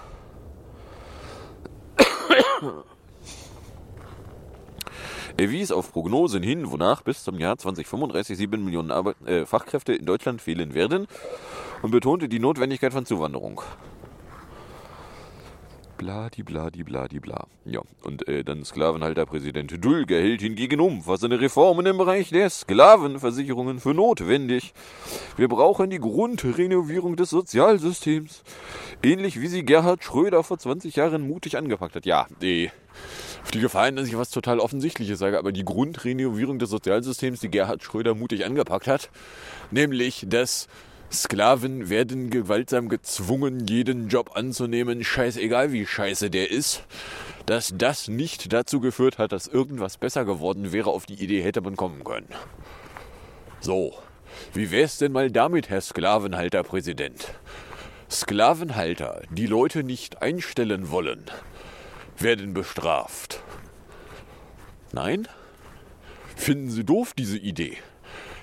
Er 5.39 5.51
wies 5.51 5.71
auf 5.71 5.93
Prognosen 5.93 6.43
hin, 6.43 6.71
wonach 6.71 7.03
bis 7.03 7.23
zum 7.23 7.39
Jahr 7.39 7.59
2035 7.59 8.39
sieben 8.39 8.65
Millionen 8.65 8.91
Arbeit 8.91 9.17
äh, 9.27 9.45
Fachkräfte 9.45 9.93
in 9.93 10.07
Deutschland 10.07 10.41
fehlen 10.41 10.73
werden 10.73 11.07
und 11.83 11.91
betonte 11.91 12.27
die 12.27 12.39
Notwendigkeit 12.39 12.95
von 12.95 13.05
Zuwanderung. 13.05 13.61
Bladi, 15.97 16.43
bladi, 16.43 16.85
bladi, 16.85 17.21
bla. 17.21 17.47
Ja, 17.65 17.81
und 18.03 18.29
äh, 18.29 18.45
dann 18.45 18.65
Sklavenhalterpräsident 18.65 19.83
Dulger 19.83 20.17
hält 20.17 20.43
hingegen 20.43 20.79
umfassende 20.79 21.41
Reformen 21.41 21.87
im 21.87 21.97
Bereich 21.97 22.29
der 22.29 22.51
Sklavenversicherungen 22.51 23.81
für 23.81 23.95
notwendig. 23.95 24.75
Wir 25.39 25.49
brauchen 25.49 25.89
die 25.89 25.99
Grundrenovierung 25.99 27.17
des 27.17 27.31
Sozialsystems. 27.31 28.43
Ähnlich 29.03 29.41
wie 29.41 29.47
sie 29.47 29.65
Gerhard 29.65 30.05
Schröder 30.05 30.43
vor 30.43 30.59
20 30.59 30.97
Jahren 30.97 31.27
mutig 31.27 31.57
angepackt 31.57 31.97
hat. 31.97 32.05
Ja, 32.05 32.27
die, 32.43 32.71
auf 33.43 33.51
die 33.51 33.61
Gefallen, 33.61 33.97
dass 33.97 34.07
ich 34.07 34.19
was 34.19 34.31
total 34.31 34.61
Offensichtliches 34.61 35.19
sage, 35.19 35.39
aber 35.39 35.51
die 35.51 35.65
Grundrenovierung 35.65 36.59
des 36.59 36.69
Sozialsystems, 36.69 37.41
die 37.41 37.51
Gerhard 37.51 37.83
Schröder 37.83 38.15
mutig 38.15 38.45
angepackt 38.45 38.87
hat, 38.87 39.09
nämlich 39.71 40.27
das 40.29 40.69
Sklaven 41.13 41.89
werden 41.89 42.31
gewaltsam 42.31 42.89
gezwungen, 42.89 43.67
jeden 43.67 44.09
Job 44.09 44.33
anzunehmen, 44.35 45.05
scheißegal 45.05 45.73
wie 45.73 45.87
scheiße 45.87 46.31
der 46.31 46.51
ist. 46.51 46.85
Dass 47.47 47.73
das 47.77 48.09
nicht 48.09 48.53
dazu 48.53 48.81
geführt 48.81 49.19
hat, 49.19 49.33
dass 49.33 49.47
irgendwas 49.47 49.99
besser 49.99 50.25
geworden 50.25 50.73
wäre, 50.73 50.91
auf 50.91 51.07
die 51.07 51.15
Idee 51.15 51.43
hätte 51.43 51.61
man 51.61 51.77
kommen 51.77 52.03
können. 52.03 52.29
So, 53.61 53.95
wie 54.53 54.71
wär's 54.71 54.99
denn 54.99 55.13
mal 55.13 55.31
damit, 55.31 55.71
Herr 55.71 55.81
Sklavenhalterpräsident? 55.81 57.33
Sklavenhalter, 58.11 59.23
die 59.31 59.47
Leute 59.47 59.85
nicht 59.85 60.23
einstellen 60.23 60.91
wollen, 60.91 61.25
werden 62.19 62.53
bestraft. 62.53 63.41
Nein? 64.93 65.29
Finden 66.35 66.71
Sie 66.71 66.85
doof 66.85 67.15
diese 67.15 67.39
Idee? 67.39 67.79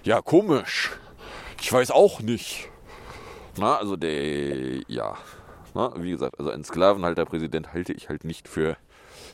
Ja, 0.03 0.21
komisch. 0.21 0.91
Ich 1.63 1.71
weiß 1.71 1.91
auch 1.91 2.19
nicht. 2.19 2.69
Na, 3.57 3.77
also 3.77 3.95
der, 3.95 4.81
ja. 4.89 5.17
Na, 5.73 5.93
wie 5.95 6.11
gesagt, 6.11 6.37
also 6.37 6.51
ein 6.51 6.65
Sklavenhalterpräsident 6.65 7.71
halte 7.71 7.93
ich 7.93 8.09
halt 8.09 8.25
nicht 8.25 8.49
für 8.49 8.75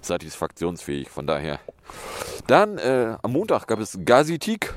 satisfaktionsfähig. 0.03 1.09
Von 1.09 1.25
daher. 1.25 1.59
Dann 2.45 2.77
äh, 2.77 3.17
am 3.24 3.31
Montag 3.31 3.65
gab 3.65 3.79
es 3.79 3.98
Gazitik. 4.05 4.75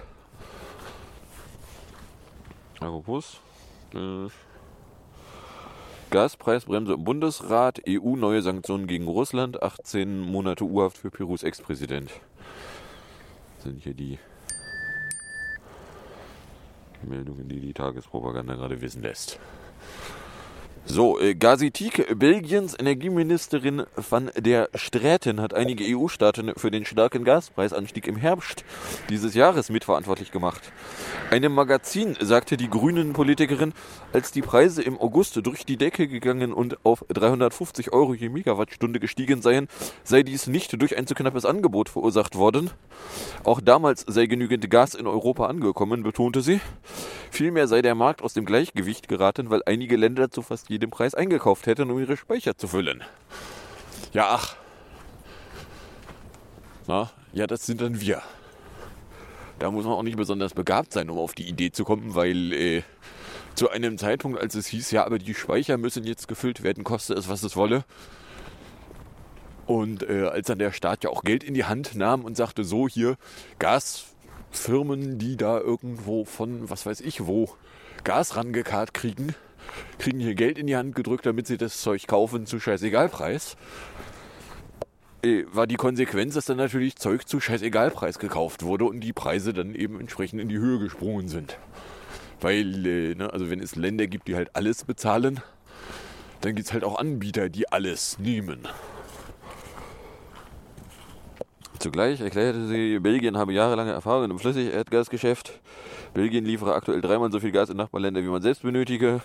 Apropos. 2.80 3.38
Äh, 3.94 4.28
Gaspreisbremse 6.08 6.94
im 6.94 7.04
Bundesrat, 7.04 7.82
EU 7.86 8.16
neue 8.16 8.40
Sanktionen 8.40 8.86
gegen 8.86 9.06
Russland, 9.06 9.62
18 9.62 10.20
Monate 10.20 10.64
Urhaft 10.64 10.96
für 10.96 11.10
Perus 11.10 11.42
Ex-Präsident. 11.42 12.12
Sind 13.58 13.82
hier 13.82 13.94
die 13.94 14.18
Meldungen, 17.06 17.48
die 17.48 17.60
die 17.60 17.74
Tagespropaganda 17.74 18.54
gerade 18.54 18.80
wissen 18.80 19.02
lässt. 19.02 19.38
So, 20.84 21.20
äh, 21.20 21.36
Gazitik, 21.36 22.18
Belgiens 22.18 22.76
Energieministerin 22.76 23.84
van 24.10 24.32
der 24.36 24.68
Straten 24.74 25.40
hat 25.40 25.54
einige 25.54 25.84
EU-Staaten 25.96 26.52
für 26.56 26.72
den 26.72 26.84
starken 26.84 27.22
Gaspreisanstieg 27.22 28.08
im 28.08 28.16
Herbst 28.16 28.64
dieses 29.08 29.34
Jahres 29.34 29.70
mitverantwortlich 29.70 30.32
gemacht. 30.32 30.72
Einem 31.30 31.54
Magazin 31.54 32.16
sagte 32.20 32.56
die 32.56 32.68
grünen 32.68 33.12
Politikerin, 33.12 33.74
als 34.12 34.32
die 34.32 34.42
Preise 34.42 34.82
im 34.82 35.00
August 35.00 35.38
durch 35.46 35.64
die 35.64 35.76
Decke 35.76 36.08
gegangen 36.08 36.52
und 36.52 36.84
auf 36.84 37.04
350 37.08 37.92
Euro 37.92 38.12
je 38.14 38.28
Megawattstunde 38.28 38.98
gestiegen 38.98 39.40
seien, 39.40 39.68
sei 40.02 40.24
dies 40.24 40.48
nicht 40.48 40.80
durch 40.82 40.98
ein 40.98 41.06
zu 41.06 41.14
knappes 41.14 41.44
Angebot 41.44 41.90
verursacht 41.90 42.34
worden. 42.34 42.70
Auch 43.44 43.60
damals 43.60 44.04
sei 44.08 44.26
genügend 44.26 44.68
Gas 44.68 44.94
in 44.94 45.06
Europa 45.06 45.46
angekommen, 45.46 46.02
betonte 46.02 46.42
sie. 46.42 46.60
Vielmehr 47.30 47.66
sei 47.66 47.80
der 47.80 47.94
Markt 47.94 48.20
aus 48.20 48.34
dem 48.34 48.44
Gleichgewicht 48.44 49.08
geraten, 49.08 49.48
weil 49.48 49.62
einige 49.64 49.96
Länder 49.96 50.30
zu 50.30 50.42
fast 50.42 50.68
jedem 50.72 50.90
Preis 50.90 51.14
eingekauft 51.14 51.66
hätten, 51.66 51.90
um 51.90 51.98
ihre 51.98 52.16
Speicher 52.16 52.56
zu 52.56 52.68
füllen. 52.68 53.02
Ja, 54.12 54.28
ach. 54.30 54.56
Na, 56.86 57.10
ja, 57.32 57.46
das 57.46 57.64
sind 57.64 57.80
dann 57.80 58.00
wir. 58.00 58.22
Da 59.58 59.70
muss 59.70 59.84
man 59.84 59.94
auch 59.94 60.02
nicht 60.02 60.16
besonders 60.16 60.54
begabt 60.54 60.92
sein, 60.92 61.08
um 61.08 61.18
auf 61.18 61.34
die 61.34 61.48
Idee 61.48 61.70
zu 61.70 61.84
kommen, 61.84 62.14
weil 62.14 62.52
äh, 62.52 62.82
zu 63.54 63.70
einem 63.70 63.98
Zeitpunkt, 63.98 64.40
als 64.40 64.54
es 64.54 64.66
hieß, 64.66 64.90
ja, 64.90 65.04
aber 65.04 65.18
die 65.18 65.34
Speicher 65.34 65.78
müssen 65.78 66.04
jetzt 66.04 66.26
gefüllt 66.26 66.62
werden, 66.62 66.84
koste 66.84 67.14
es, 67.14 67.28
was 67.28 67.42
es 67.42 67.56
wolle. 67.56 67.84
Und 69.66 70.02
äh, 70.08 70.24
als 70.24 70.48
dann 70.48 70.58
der 70.58 70.72
Staat 70.72 71.04
ja 71.04 71.10
auch 71.10 71.22
Geld 71.22 71.44
in 71.44 71.54
die 71.54 71.64
Hand 71.64 71.94
nahm 71.94 72.24
und 72.24 72.36
sagte, 72.36 72.64
so 72.64 72.88
hier, 72.88 73.16
Gasfirmen, 73.58 75.18
die 75.18 75.36
da 75.36 75.60
irgendwo 75.60 76.24
von, 76.24 76.68
was 76.68 76.84
weiß 76.84 77.00
ich 77.00 77.26
wo, 77.26 77.48
Gas 78.04 78.36
rangekarrt 78.36 78.94
kriegen, 78.94 79.34
kriegen 79.98 80.20
hier 80.20 80.34
Geld 80.34 80.58
in 80.58 80.66
die 80.66 80.76
Hand 80.76 80.94
gedrückt, 80.94 81.26
damit 81.26 81.46
sie 81.46 81.56
das 81.56 81.80
Zeug 81.80 82.06
kaufen 82.06 82.46
zu 82.46 82.60
Scheißegalpreis. 82.60 83.56
Äh, 85.24 85.44
war 85.52 85.66
die 85.66 85.76
Konsequenz, 85.76 86.34
dass 86.34 86.46
dann 86.46 86.56
natürlich 86.56 86.96
Zeug 86.96 87.28
zu 87.28 87.40
Scheißegalpreis 87.40 88.18
gekauft 88.18 88.64
wurde 88.64 88.84
und 88.86 89.00
die 89.00 89.12
Preise 89.12 89.52
dann 89.52 89.74
eben 89.74 90.00
entsprechend 90.00 90.40
in 90.40 90.48
die 90.48 90.58
Höhe 90.58 90.78
gesprungen 90.78 91.28
sind. 91.28 91.58
Weil, 92.40 92.86
äh, 92.86 93.14
ne, 93.14 93.32
also 93.32 93.48
wenn 93.48 93.60
es 93.60 93.76
Länder 93.76 94.08
gibt, 94.08 94.26
die 94.26 94.34
halt 94.34 94.56
alles 94.56 94.84
bezahlen, 94.84 95.40
dann 96.40 96.56
gibt 96.56 96.66
es 96.66 96.72
halt 96.72 96.82
auch 96.82 96.98
Anbieter, 96.98 97.48
die 97.48 97.70
alles 97.70 98.18
nehmen. 98.18 98.66
Zugleich 101.78 102.20
erklärte 102.20 102.66
sie, 102.66 102.98
Belgien 102.98 103.36
habe 103.36 103.52
jahrelange 103.52 103.92
Erfahrung 103.92 104.30
im 104.30 104.38
Flüssigerdgasgeschäft. 104.38 105.60
Belgien 106.14 106.44
liefere 106.44 106.74
aktuell 106.74 107.00
dreimal 107.00 107.32
so 107.32 107.40
viel 107.40 107.52
Gas 107.52 107.70
in 107.70 107.76
Nachbarländer, 107.76 108.22
wie 108.22 108.28
man 108.28 108.42
selbst 108.42 108.62
benötige. 108.62 109.20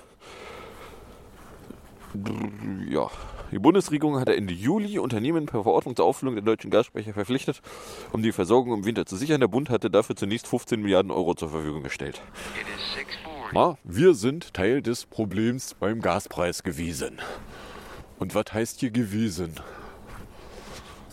Ja, 2.90 3.10
die 3.52 3.60
Bundesregierung 3.60 4.20
hatte 4.20 4.36
Ende 4.36 4.54
Juli 4.54 5.00
Unternehmen 5.00 5.46
per 5.46 5.64
Verordnung 5.64 5.96
zur 5.96 6.06
Auffüllung 6.06 6.36
der 6.36 6.44
deutschen 6.44 6.72
Gasspeicher 6.72 7.14
verpflichtet, 7.14 7.62
um 8.12 8.22
die 8.22 8.32
Versorgung 8.32 8.74
im 8.74 8.86
Winter 8.86 9.06
zu 9.06 9.16
sichern. 9.16 9.40
Der 9.40 9.48
Bund 9.48 9.70
hatte 9.70 9.90
dafür 9.90 10.16
zunächst 10.16 10.48
15 10.48 10.82
Milliarden 10.82 11.12
Euro 11.12 11.34
zur 11.36 11.50
Verfügung 11.50 11.84
gestellt. 11.84 12.22
Na, 13.54 13.78
wir 13.84 14.14
sind 14.14 14.54
Teil 14.54 14.82
des 14.82 15.06
Problems 15.06 15.74
beim 15.74 16.02
Gaspreis 16.02 16.64
gewesen. 16.64 17.20
Und 18.20 18.36
was 18.36 18.54
heißt 18.54 18.80
hier 18.80 18.92
gewesen? 18.92 19.56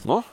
Na? 0.05 0.25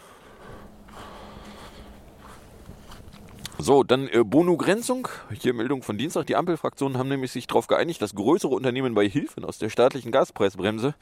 So, 3.64 3.84
dann 3.84 4.08
äh, 4.08 4.24
Bonugrenzung. 4.24 5.08
Hier 5.40 5.54
Meldung 5.54 5.84
von 5.84 5.96
Dienstag. 5.96 6.26
Die 6.26 6.36
Ampelfraktionen 6.36 6.98
haben 6.98 7.10
nämlich 7.10 7.32
sich 7.32 7.46
darauf 7.46 7.68
geeinigt, 7.68 8.02
dass 8.02 8.16
größere 8.16 8.56
Unternehmen 8.56 8.96
bei 8.96 9.08
Hilfen 9.08 9.46
aus 9.46 9.60
der 9.60 9.70
staatlichen 9.70 10.12
Gaspreisbremse 10.12 10.96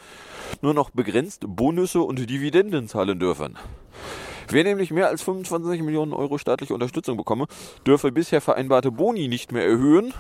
nur 0.62 0.74
noch 0.74 0.90
begrenzt 0.90 1.46
Bonusse 1.48 2.02
und 2.02 2.30
Dividenden 2.30 2.90
zahlen 2.90 3.18
dürfen. 3.18 3.58
Wer 4.50 4.66
nämlich 4.66 4.92
mehr 4.92 5.08
als 5.08 5.22
25 5.22 5.84
Millionen 5.84 6.12
Euro 6.12 6.38
staatliche 6.38 6.74
Unterstützung 6.74 7.16
bekomme, 7.16 7.46
dürfe 7.88 8.12
bisher 8.12 8.42
vereinbarte 8.42 8.92
Boni 8.92 9.30
nicht 9.30 9.54
mehr 9.54 9.64
erhöhen. 9.64 10.14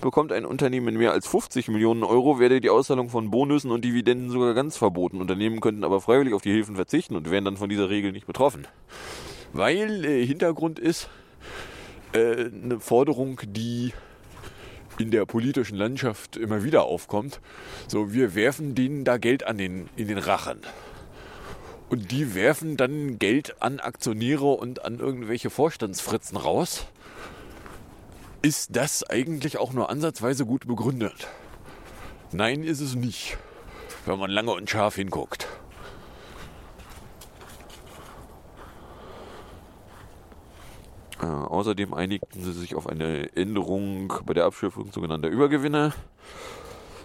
Bekommt 0.00 0.30
ein 0.30 0.44
Unternehmen 0.44 0.96
mehr 0.96 1.10
als 1.10 1.26
50 1.26 1.66
Millionen 1.66 2.04
Euro, 2.04 2.38
werde 2.38 2.60
die 2.60 2.70
Auszahlung 2.70 3.08
von 3.08 3.32
Bonussen 3.32 3.72
und 3.72 3.84
Dividenden 3.84 4.30
sogar 4.30 4.54
ganz 4.54 4.76
verboten. 4.76 5.20
Unternehmen 5.20 5.60
könnten 5.60 5.82
aber 5.82 6.00
freiwillig 6.00 6.32
auf 6.32 6.42
die 6.42 6.52
Hilfen 6.52 6.76
verzichten 6.76 7.16
und 7.16 7.28
wären 7.28 7.44
dann 7.44 7.56
von 7.56 7.68
dieser 7.68 7.90
Regel 7.90 8.12
nicht 8.12 8.28
betroffen. 8.28 8.68
Weil 9.52 10.04
äh, 10.04 10.26
Hintergrund 10.26 10.78
ist 10.78 11.08
äh, 12.12 12.46
eine 12.46 12.80
Forderung, 12.80 13.40
die 13.44 13.92
in 14.98 15.10
der 15.10 15.24
politischen 15.26 15.76
Landschaft 15.76 16.36
immer 16.36 16.62
wieder 16.62 16.84
aufkommt. 16.84 17.40
So, 17.88 18.12
wir 18.12 18.34
werfen 18.34 18.74
denen 18.74 19.04
da 19.04 19.16
Geld 19.16 19.46
an 19.46 19.58
den, 19.58 19.88
in 19.96 20.08
den 20.08 20.18
Rachen. 20.18 20.60
Und 21.88 22.12
die 22.12 22.34
werfen 22.34 22.76
dann 22.76 23.18
Geld 23.18 23.60
an 23.60 23.80
Aktionäre 23.80 24.44
und 24.44 24.84
an 24.84 25.00
irgendwelche 25.00 25.50
Vorstandsfritzen 25.50 26.36
raus. 26.36 26.86
Ist 28.42 28.76
das 28.76 29.02
eigentlich 29.02 29.58
auch 29.58 29.72
nur 29.72 29.90
ansatzweise 29.90 30.46
gut 30.46 30.66
begründet? 30.66 31.28
Nein, 32.32 32.62
ist 32.62 32.80
es 32.80 32.94
nicht, 32.94 33.36
wenn 34.06 34.18
man 34.18 34.30
lange 34.30 34.52
und 34.52 34.70
scharf 34.70 34.96
hinguckt. 34.96 35.48
Äh, 41.22 41.26
außerdem 41.26 41.92
einigten 41.92 42.42
sie 42.42 42.52
sich 42.52 42.74
auf 42.74 42.86
eine 42.86 43.34
Änderung 43.36 44.12
bei 44.24 44.34
der 44.34 44.46
Abschöpfung 44.46 44.90
sogenannter 44.92 45.28
Übergewinne. 45.28 45.92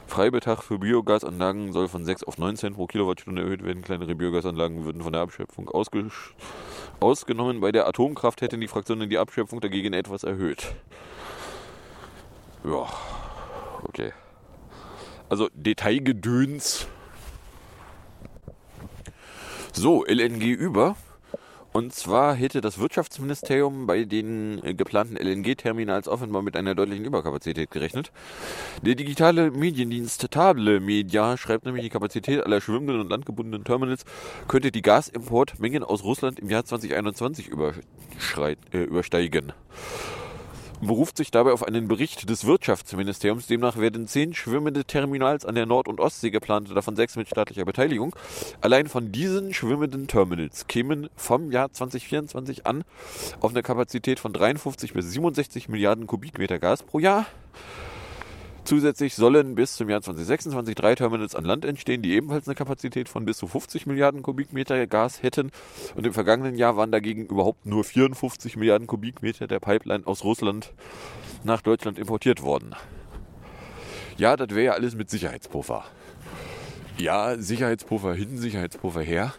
Freibetrag 0.08 0.64
für 0.64 0.80
Biogasanlagen 0.80 1.74
soll 1.74 1.88
von 1.88 2.06
6 2.06 2.24
auf 2.24 2.38
9 2.38 2.56
Cent 2.56 2.76
pro 2.76 2.86
Kilowattstunde 2.86 3.42
erhöht 3.42 3.64
werden. 3.64 3.84
Kleinere 3.84 4.16
Biogasanlagen 4.16 4.86
würden 4.86 5.02
von 5.02 5.12
der 5.12 5.22
Abschöpfung 5.22 5.70
ausgenommen. 7.00 7.60
Bei 7.60 7.72
der 7.72 7.88
Atomkraft 7.88 8.42
hätten 8.42 8.62
die 8.62 8.68
Fraktionen 8.68 9.10
die 9.10 9.18
Abschöpfung 9.18 9.60
dagegen 9.60 9.94
etwas 9.94 10.24
erhöht. 10.24 10.76
Ja, 12.64 12.88
okay. 13.84 14.14
Also 15.28 15.50
Detailgedöns. 15.54 16.88
So, 19.74 20.06
LNG 20.06 20.54
über. 20.54 20.96
Und 21.75 21.94
zwar 21.94 22.36
hätte 22.36 22.62
das 22.62 22.79
Wirtschaftsministerium 22.79 23.86
bei 23.86 24.05
den 24.05 24.63
äh, 24.63 24.74
geplanten 24.74 25.17
LNG-Terminals 25.17 26.08
offenbar 26.08 26.41
mit 26.41 26.55
einer 26.55 26.74
deutlichen 26.74 27.03
Überkapazität 27.03 27.70
gerechnet. 27.70 28.13
Der 28.82 28.96
digitale 28.96 29.51
Mediendienst 29.51 30.32
Table 30.32 30.79
Media 30.79 31.36
schreibt 31.36 31.65
nämlich, 31.65 31.84
die 31.84 31.89
Kapazität 31.89 32.46
aller 32.46 32.62
schwimmenden 32.62 33.01
und 33.01 33.10
landgebundenen 33.10 33.65
Terminals 33.65 34.05
könnte 34.48 34.72
die 34.72 34.82
Gasimportmengen 34.82 35.84
aus 35.84 36.05
Russland 36.05 36.39
im 36.39 36.50
Jahr 36.50 36.63
2021 36.63 37.51
äh, 37.51 38.77
übersteigen 38.77 39.51
beruft 40.82 41.17
sich 41.17 41.32
dabei 41.32 41.51
auf 41.51 41.63
einen 41.63 41.88
Bericht 41.88 42.29
des 42.29 42.46
Wirtschaftsministeriums. 42.46 43.48
Demnach 43.48 43.77
werden 43.77 44.08
zehn 44.08 44.34
schwimmende 44.34 44.86
Terminals 44.86 45.46
an 45.46 45.55
der 45.55 45.65
Nord- 45.65 45.88
und 45.88 46.00
Ostsee 46.00 46.32
geplant, 46.32 46.75
davon 46.75 46.96
sechs 46.96 47.15
mit 47.15 47.27
staatlicher 47.27 47.65
Beteiligung. 47.65 48.15
Allein 48.62 48.88
von 48.88 49.12
diesen 49.12 49.53
schwimmenden 49.53 50.08
Terminals 50.08 50.67
kämen 50.67 51.10
vom 51.15 51.51
Jahr 51.51 51.72
2024 51.72 52.65
an 52.65 52.84
auf 53.39 53.51
eine 53.51 53.63
Kapazität 53.63 54.20
von 54.20 54.34
53 54.34 54.94
bis 54.94 55.12
67 55.12 55.70
Milliarden 55.70 56.08
Kubikmeter 56.08 56.60
Gas 56.60 56.84
pro 56.84 57.00
Jahr. 57.00 57.25
Zusätzlich 58.66 59.14
sollen 59.14 59.54
bis 59.54 59.76
zum 59.76 59.90
Jahr 59.90 60.02
2026 60.02 60.74
drei 60.74 60.96
Terminals 60.96 61.36
an 61.36 61.46
Land 61.46 61.66
entstehen, 61.66 62.02
die 62.02 62.14
ebenfalls 62.14 62.48
eine 62.48 62.56
Kapazität 62.56 63.08
von 63.08 63.24
bis 63.24 63.38
zu 63.38 63.46
50 63.46 63.86
Milliarden 63.86 64.24
Kubikmeter 64.24 64.88
Gas 64.88 65.22
hätten. 65.22 65.52
Und 65.94 66.08
im 66.08 66.14
vergangenen 66.14 66.56
Jahr 66.56 66.76
waren 66.76 66.92
dagegen 66.92 67.28
überhaupt 67.28 67.68
nur 67.68 67.84
54 67.84 68.58
Milliarden 68.58 68.88
Kubikmeter 68.88 69.46
der 69.46 69.60
Pipeline 69.60 70.08
aus 70.08 70.24
Russland 70.24 70.74
nach 71.44 71.62
Deutschland 71.62 72.00
importiert 72.00 72.42
worden. 72.42 72.76
Ja, 74.18 74.36
das 74.36 74.50
wäre 74.50 74.64
ja 74.64 74.72
alles 74.72 74.96
mit 74.96 75.12
Sicherheitspuffer. 75.12 75.86
Ja, 76.98 77.38
Sicherheitspuffer 77.38 78.16
hin, 78.16 78.40
Sicherheitspuffer 78.40 79.02
her. 79.02 79.36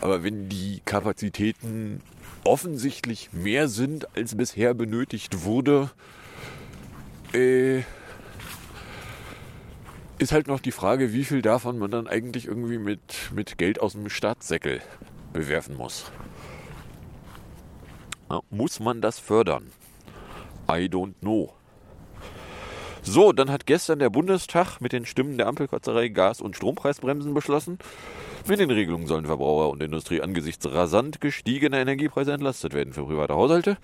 Aber 0.00 0.24
wenn 0.24 0.48
die 0.48 0.82
Kapazitäten 0.84 2.00
offensichtlich 2.42 3.32
mehr 3.32 3.68
sind, 3.68 4.16
als 4.16 4.36
bisher 4.36 4.74
benötigt 4.74 5.44
wurde, 5.44 5.90
äh, 7.32 7.82
ist 10.24 10.32
halt 10.32 10.48
noch 10.48 10.60
die 10.60 10.72
Frage, 10.72 11.12
wie 11.12 11.24
viel 11.24 11.42
davon 11.42 11.78
man 11.78 11.90
dann 11.90 12.06
eigentlich 12.08 12.46
irgendwie 12.46 12.78
mit, 12.78 13.30
mit 13.34 13.58
Geld 13.58 13.78
aus 13.80 13.92
dem 13.92 14.08
Staatssäckel 14.08 14.80
bewerfen 15.34 15.76
muss. 15.76 16.10
Muss 18.48 18.80
man 18.80 19.02
das 19.02 19.18
fördern? 19.18 19.70
I 20.66 20.88
don't 20.88 21.12
know. 21.20 21.52
So, 23.06 23.32
dann 23.32 23.50
hat 23.50 23.66
gestern 23.66 23.98
der 23.98 24.08
Bundestag 24.08 24.80
mit 24.80 24.92
den 24.92 25.04
Stimmen 25.04 25.36
der 25.36 25.46
Ampelkotzerei 25.46 26.08
Gas- 26.08 26.40
und 26.40 26.56
Strompreisbremsen 26.56 27.34
beschlossen. 27.34 27.78
Mit 28.48 28.60
den 28.60 28.70
Regelungen 28.70 29.06
sollen 29.06 29.26
Verbraucher 29.26 29.68
und 29.68 29.82
Industrie 29.82 30.22
angesichts 30.22 30.66
rasant 30.72 31.20
gestiegener 31.20 31.78
Energiepreise 31.78 32.32
entlastet 32.32 32.72
werden. 32.72 32.94
Für 32.94 33.04
private 33.04 33.34
Haushalte 33.34 33.76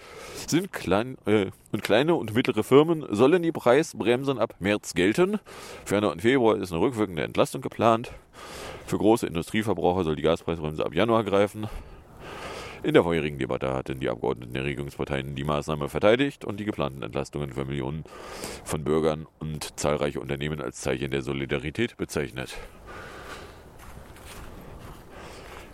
sind 0.47 0.73
klein, 0.73 1.19
äh, 1.27 1.47
und 1.71 1.83
kleine 1.83 2.15
und 2.15 2.35
mittlere 2.35 2.65
Firmen 2.65 3.05
sollen 3.11 3.43
die 3.43 3.53
Preisbremsen 3.53 4.39
ab 4.39 4.55
März 4.59 4.95
gelten. 4.95 5.39
Für 5.85 5.97
Januar 5.97 6.13
und 6.13 6.23
Februar 6.23 6.57
ist 6.57 6.73
eine 6.73 6.81
rückwirkende 6.81 7.23
Entlastung 7.23 7.61
geplant. 7.61 8.13
Für 8.87 8.97
große 8.97 9.27
Industrieverbraucher 9.27 10.05
soll 10.05 10.17
die 10.17 10.23
Gaspreisbremse 10.23 10.85
ab 10.85 10.95
Januar 10.95 11.25
greifen. 11.25 11.69
In 12.83 12.95
der 12.95 13.03
vorherigen 13.03 13.39
Debatte 13.39 13.75
hatten 13.75 14.01
die 14.01 14.09
Abgeordneten 14.09 14.55
der 14.55 14.65
Regierungsparteien 14.65 15.35
die 15.35 15.45
Maßnahme 15.45 15.91
verteidigt 15.91 16.47
und 16.47 16.59
die 16.59 16.65
geplanten 16.65 17.03
Entlastungen 17.03 17.53
für 17.53 17.67
Millionen 17.67 18.05
von 18.65 18.85
Bürgern 18.85 19.27
und 19.39 19.79
zahlreiche 19.79 20.19
Unternehmen 20.19 20.63
als 20.63 20.81
Zeichen 20.81 21.11
der 21.11 21.21
Solidarität 21.21 21.99
bezeichnet. 21.99 22.57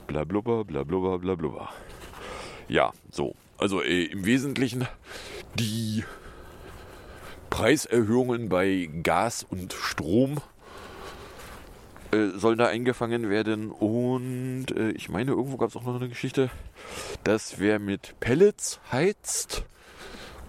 Blablubber, 0.09 0.65
blablubber, 0.65 1.21
blablubber. 1.21 1.69
Ja, 2.69 2.93
so. 3.09 3.37
Also 3.57 3.83
äh, 3.83 4.07
im 4.07 4.27
Wesentlichen 4.27 4.89
die 5.55 6.03
Preiserhöhungen 7.51 8.49
bei 8.49 8.91
Gas 9.05 9.47
und 9.49 9.73
Strom 9.73 10.39
äh, 12.17 12.39
sollen 12.39 12.59
da 12.59 12.67
eingefangen 12.67 13.29
werden. 13.29 13.71
Und 13.71 14.67
äh, 14.77 14.91
ich 14.91 15.09
meine, 15.09 15.33
irgendwo 15.33 15.57
gab 15.57 15.71
es 15.71 15.77
auch 15.77 15.85
noch 15.85 15.97
eine 15.97 16.09
Geschichte, 16.09 16.51
dass 17.25 17.59
wer 17.59 17.79
mit 17.79 18.19
Pellets 18.21 18.81
heizt 18.91 19.65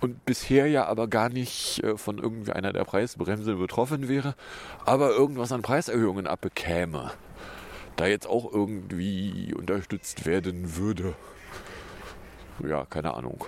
und 0.02 0.26
bisher 0.26 0.68
ja 0.68 0.86
aber 0.86 1.08
gar 1.08 1.30
nicht 1.30 1.84
äh, 1.84 1.98
von 1.98 2.18
irgendwie 2.18 2.52
einer 2.52 2.74
der 2.74 2.86
Preisbremse 2.86 3.56
betroffen 3.56 4.08
wäre, 4.08 4.36
aber 4.86 5.12
irgendwas 5.12 5.52
an 5.52 5.62
Preiserhöhungen 5.62 6.28
abbekäme 6.28 7.12
da 7.98 8.06
jetzt 8.06 8.28
auch 8.28 8.52
irgendwie 8.54 9.54
unterstützt 9.58 10.26
werden 10.26 10.78
würde. 10.78 11.16
Ja, 12.66 12.86
keine 12.86 13.14
Ahnung. 13.14 13.44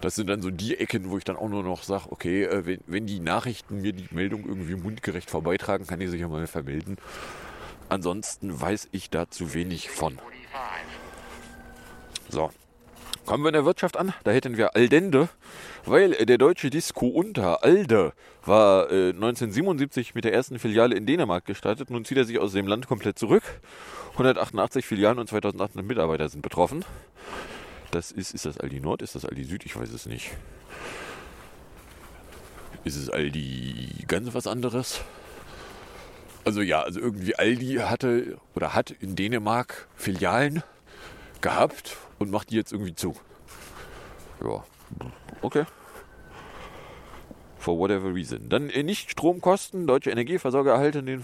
Das 0.00 0.14
sind 0.14 0.28
dann 0.28 0.42
so 0.42 0.50
die 0.50 0.76
Ecken, 0.78 1.10
wo 1.10 1.18
ich 1.18 1.24
dann 1.24 1.36
auch 1.36 1.48
nur 1.48 1.62
noch 1.62 1.82
sage, 1.82 2.10
okay, 2.10 2.44
äh, 2.44 2.66
wenn, 2.66 2.80
wenn 2.86 3.06
die 3.06 3.20
Nachrichten 3.20 3.80
mir 3.80 3.92
die 3.92 4.08
Meldung 4.10 4.44
irgendwie 4.46 4.74
mundgerecht 4.74 5.30
vorbeitragen, 5.30 5.86
kann 5.86 6.00
ich 6.00 6.10
sich 6.10 6.20
ja 6.20 6.28
mal 6.28 6.46
vermelden. 6.46 6.96
Ansonsten 7.88 8.60
weiß 8.60 8.88
ich 8.92 9.10
da 9.10 9.30
zu 9.30 9.54
wenig 9.54 9.90
von. 9.90 10.18
So, 12.28 12.50
Kommen 13.26 13.42
wir 13.42 13.48
in 13.48 13.54
der 13.54 13.64
Wirtschaft 13.64 13.96
an, 13.96 14.14
da 14.22 14.30
hätten 14.30 14.56
wir 14.56 14.76
Aldende, 14.76 15.28
weil 15.84 16.12
der 16.12 16.38
deutsche 16.38 16.70
Disco 16.70 17.08
Unter 17.08 17.64
Alde 17.64 18.12
war 18.44 18.88
äh, 18.92 19.08
1977 19.08 20.14
mit 20.14 20.24
der 20.24 20.32
ersten 20.32 20.60
Filiale 20.60 20.94
in 20.94 21.06
Dänemark 21.06 21.44
gestartet. 21.44 21.90
Nun 21.90 22.04
zieht 22.04 22.18
er 22.18 22.24
sich 22.24 22.38
aus 22.38 22.52
dem 22.52 22.68
Land 22.68 22.86
komplett 22.86 23.18
zurück. 23.18 23.42
188 24.12 24.86
Filialen 24.86 25.18
und 25.18 25.28
2800 25.28 25.84
Mitarbeiter 25.84 26.28
sind 26.28 26.42
betroffen. 26.42 26.84
Das 27.90 28.10
ist, 28.10 28.34
ist 28.34 28.46
das 28.46 28.58
Aldi 28.58 28.80
Nord, 28.80 29.02
ist 29.02 29.14
das 29.14 29.24
Aldi 29.24 29.44
Süd? 29.44 29.64
Ich 29.64 29.76
weiß 29.76 29.90
es 29.90 30.06
nicht. 30.06 30.30
Ist 32.84 32.96
es 32.96 33.10
Aldi 33.10 34.04
ganz 34.06 34.32
was 34.34 34.46
anderes? 34.46 35.00
Also 36.44 36.60
ja, 36.60 36.82
also 36.82 37.00
irgendwie 37.00 37.34
Aldi 37.34 37.76
hatte 37.82 38.38
oder 38.54 38.74
hat 38.74 38.90
in 38.90 39.16
Dänemark 39.16 39.88
Filialen 39.96 40.62
gehabt 41.40 41.96
und 42.18 42.30
macht 42.30 42.50
die 42.50 42.56
jetzt 42.56 42.72
irgendwie 42.72 42.94
zu. 42.94 43.16
Ja, 44.42 44.64
okay. 45.42 45.64
For 47.58 47.78
whatever 47.78 48.14
reason. 48.14 48.48
Dann 48.48 48.70
äh, 48.70 48.84
nicht 48.84 49.10
Stromkosten. 49.10 49.88
Deutsche 49.88 50.10
Energieversorger 50.10 50.72
erhalten, 50.72 51.06
den 51.06 51.20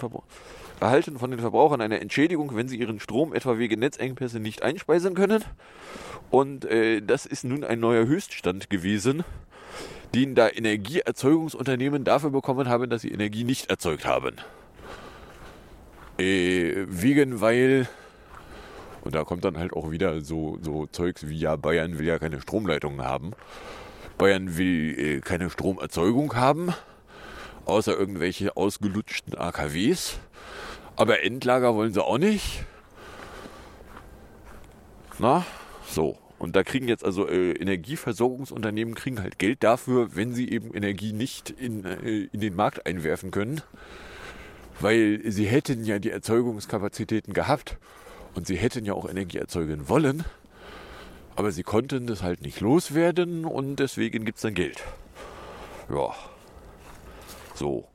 erhalten 0.82 1.18
von 1.18 1.30
den 1.30 1.40
Verbrauchern 1.40 1.80
eine 1.80 2.00
Entschädigung, 2.00 2.54
wenn 2.54 2.68
sie 2.68 2.76
ihren 2.76 3.00
Strom 3.00 3.32
etwa 3.32 3.58
wegen 3.58 3.80
Netzengpässe 3.80 4.40
nicht 4.40 4.62
einspeisen 4.62 5.14
können. 5.14 5.44
Und 6.30 6.64
äh, 6.64 7.00
das 7.00 7.24
ist 7.26 7.44
nun 7.44 7.64
ein 7.64 7.80
neuer 7.80 8.06
Höchststand 8.06 8.68
gewesen, 8.68 9.24
den 10.14 10.34
da 10.34 10.48
Energieerzeugungsunternehmen 10.48 12.04
dafür 12.04 12.30
bekommen 12.30 12.68
haben, 12.68 12.90
dass 12.90 13.02
sie 13.02 13.10
Energie 13.10 13.44
nicht 13.44 13.70
erzeugt 13.70 14.04
haben. 14.04 14.36
Äh, 16.18 16.84
wegen, 16.88 17.40
weil 17.40 17.88
und 19.02 19.14
da 19.14 19.24
kommt 19.24 19.44
dann 19.44 19.58
halt 19.58 19.72
auch 19.72 19.90
wieder 19.90 20.20
so, 20.20 20.58
so 20.60 20.86
Zeugs 20.86 21.26
wie, 21.26 21.38
ja, 21.38 21.56
Bayern 21.56 21.98
will 21.98 22.06
ja 22.06 22.18
keine 22.18 22.40
Stromleitungen 22.40 23.02
haben. 23.02 23.32
Bayern 24.16 24.56
will 24.56 24.94
äh, 24.98 25.20
keine 25.20 25.50
Stromerzeugung 25.50 26.36
haben, 26.36 26.72
außer 27.64 27.96
irgendwelche 27.96 28.56
ausgelutschten 28.56 29.36
AKWs. 29.36 30.20
Aber 30.96 31.22
Endlager 31.22 31.74
wollen 31.74 31.92
sie 31.92 32.04
auch 32.04 32.18
nicht. 32.18 32.64
Na, 35.18 35.44
so. 35.88 36.18
Und 36.38 36.56
da 36.56 36.64
kriegen 36.64 36.88
jetzt 36.88 37.04
also 37.04 37.28
äh, 37.28 37.52
Energieversorgungsunternehmen 37.52 38.96
kriegen 38.96 39.20
halt 39.22 39.38
Geld 39.38 39.62
dafür, 39.62 40.16
wenn 40.16 40.34
sie 40.34 40.50
eben 40.50 40.74
Energie 40.74 41.12
nicht 41.12 41.50
in, 41.50 41.84
äh, 41.84 42.28
in 42.32 42.40
den 42.40 42.56
Markt 42.56 42.84
einwerfen 42.84 43.30
können. 43.30 43.60
Weil 44.80 45.20
sie 45.24 45.46
hätten 45.46 45.84
ja 45.84 46.00
die 46.00 46.10
Erzeugungskapazitäten 46.10 47.32
gehabt 47.32 47.78
und 48.34 48.48
sie 48.48 48.56
hätten 48.56 48.84
ja 48.84 48.94
auch 48.94 49.08
Energie 49.08 49.38
erzeugen 49.38 49.88
wollen. 49.88 50.24
Aber 51.36 51.52
sie 51.52 51.62
konnten 51.62 52.08
das 52.08 52.22
halt 52.22 52.42
nicht 52.42 52.60
loswerden 52.60 53.44
und 53.44 53.76
deswegen 53.76 54.24
gibt 54.24 54.38
es 54.38 54.42
dann 54.42 54.54
Geld. 54.54 54.82
Ja. 55.88 56.12
So. 57.54 57.86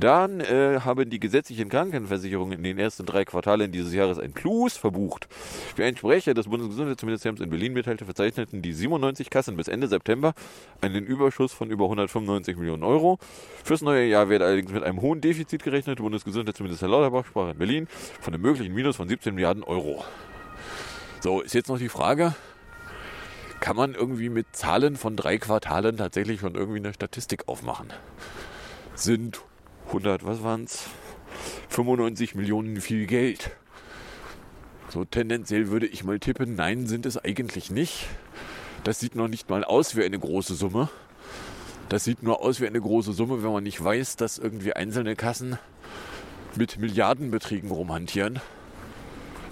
Dann 0.00 0.40
äh, 0.40 0.80
haben 0.80 1.10
die 1.10 1.20
gesetzlichen 1.20 1.68
Krankenversicherungen 1.68 2.56
in 2.56 2.64
den 2.64 2.78
ersten 2.78 3.04
drei 3.04 3.26
Quartalen 3.26 3.70
dieses 3.70 3.92
Jahres 3.92 4.18
ein 4.18 4.32
Plus 4.32 4.78
verbucht. 4.78 5.28
Wie 5.76 5.84
ein 5.84 5.94
Sprecher 5.94 6.32
des 6.32 6.48
Bundesgesundheitsministeriums 6.48 7.40
in 7.42 7.50
Berlin 7.50 7.74
mitteilte, 7.74 8.06
verzeichneten 8.06 8.62
die 8.62 8.72
97 8.72 9.28
Kassen 9.28 9.58
bis 9.58 9.68
Ende 9.68 9.88
September 9.88 10.32
einen 10.80 11.04
Überschuss 11.04 11.52
von 11.52 11.70
über 11.70 11.84
195 11.84 12.56
Millionen 12.56 12.82
Euro. 12.82 13.18
Fürs 13.62 13.82
neue 13.82 14.06
Jahr 14.06 14.30
wird 14.30 14.40
allerdings 14.40 14.72
mit 14.72 14.82
einem 14.84 15.02
hohen 15.02 15.20
Defizit 15.20 15.62
gerechnet. 15.62 15.98
Bundesgesundheitsminister 15.98 16.88
Lauterbach 16.88 17.26
sprach 17.26 17.50
in 17.50 17.58
Berlin 17.58 17.86
von 18.22 18.32
einem 18.32 18.42
möglichen 18.42 18.74
Minus 18.74 18.96
von 18.96 19.06
17 19.06 19.34
Milliarden 19.34 19.62
Euro. 19.62 20.02
So, 21.20 21.42
ist 21.42 21.52
jetzt 21.52 21.68
noch 21.68 21.78
die 21.78 21.90
Frage, 21.90 22.34
kann 23.60 23.76
man 23.76 23.94
irgendwie 23.94 24.30
mit 24.30 24.46
Zahlen 24.56 24.96
von 24.96 25.16
drei 25.16 25.36
Quartalen 25.36 25.98
tatsächlich 25.98 26.40
schon 26.40 26.54
irgendwie 26.54 26.78
eine 26.78 26.94
Statistik 26.94 27.48
aufmachen? 27.48 27.92
Sind 28.94 29.42
100, 29.90 30.24
was 30.24 30.44
waren 30.44 30.64
es? 30.64 30.84
95 31.68 32.36
Millionen 32.36 32.80
viel 32.80 33.06
Geld. 33.06 33.50
So 34.88 35.04
tendenziell 35.04 35.68
würde 35.68 35.86
ich 35.86 36.04
mal 36.04 36.20
tippen, 36.20 36.54
nein, 36.54 36.86
sind 36.86 37.06
es 37.06 37.18
eigentlich 37.18 37.72
nicht. 37.72 38.06
Das 38.84 39.00
sieht 39.00 39.16
noch 39.16 39.26
nicht 39.26 39.50
mal 39.50 39.64
aus 39.64 39.96
wie 39.96 40.04
eine 40.04 40.18
große 40.18 40.54
Summe. 40.54 40.88
Das 41.88 42.04
sieht 42.04 42.22
nur 42.22 42.40
aus 42.40 42.60
wie 42.60 42.68
eine 42.68 42.80
große 42.80 43.12
Summe, 43.12 43.42
wenn 43.42 43.52
man 43.52 43.64
nicht 43.64 43.82
weiß, 43.82 44.14
dass 44.14 44.38
irgendwie 44.38 44.72
einzelne 44.74 45.16
Kassen 45.16 45.58
mit 46.54 46.78
Milliardenbeträgen 46.78 47.70
rumhantieren. 47.70 48.40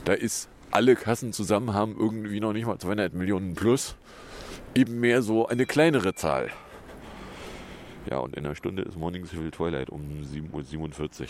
Da 0.04 0.12
ist 0.12 0.48
alle 0.70 0.94
Kassen 0.94 1.32
zusammen 1.32 1.74
haben 1.74 1.96
irgendwie 1.98 2.38
noch 2.38 2.52
nicht 2.52 2.66
mal 2.66 2.78
200 2.78 3.12
Millionen 3.12 3.54
plus. 3.54 3.96
Eben 4.74 5.00
mehr 5.00 5.22
so 5.22 5.48
eine 5.48 5.66
kleinere 5.66 6.14
Zahl. 6.14 6.50
Ja, 8.06 8.18
und 8.18 8.36
in 8.36 8.46
einer 8.46 8.54
Stunde 8.54 8.82
ist 8.82 8.96
Morning 8.96 9.26
Civil 9.26 9.50
Twilight 9.50 9.90
um 9.90 10.00
7.47 10.00 11.22
Uhr. 11.22 11.28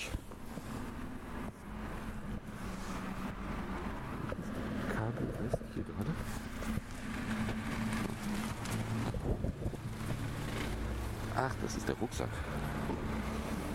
Ach, 11.37 11.55
das 11.63 11.77
ist 11.77 11.89
der 11.89 11.95
Rucksack. 11.97 12.29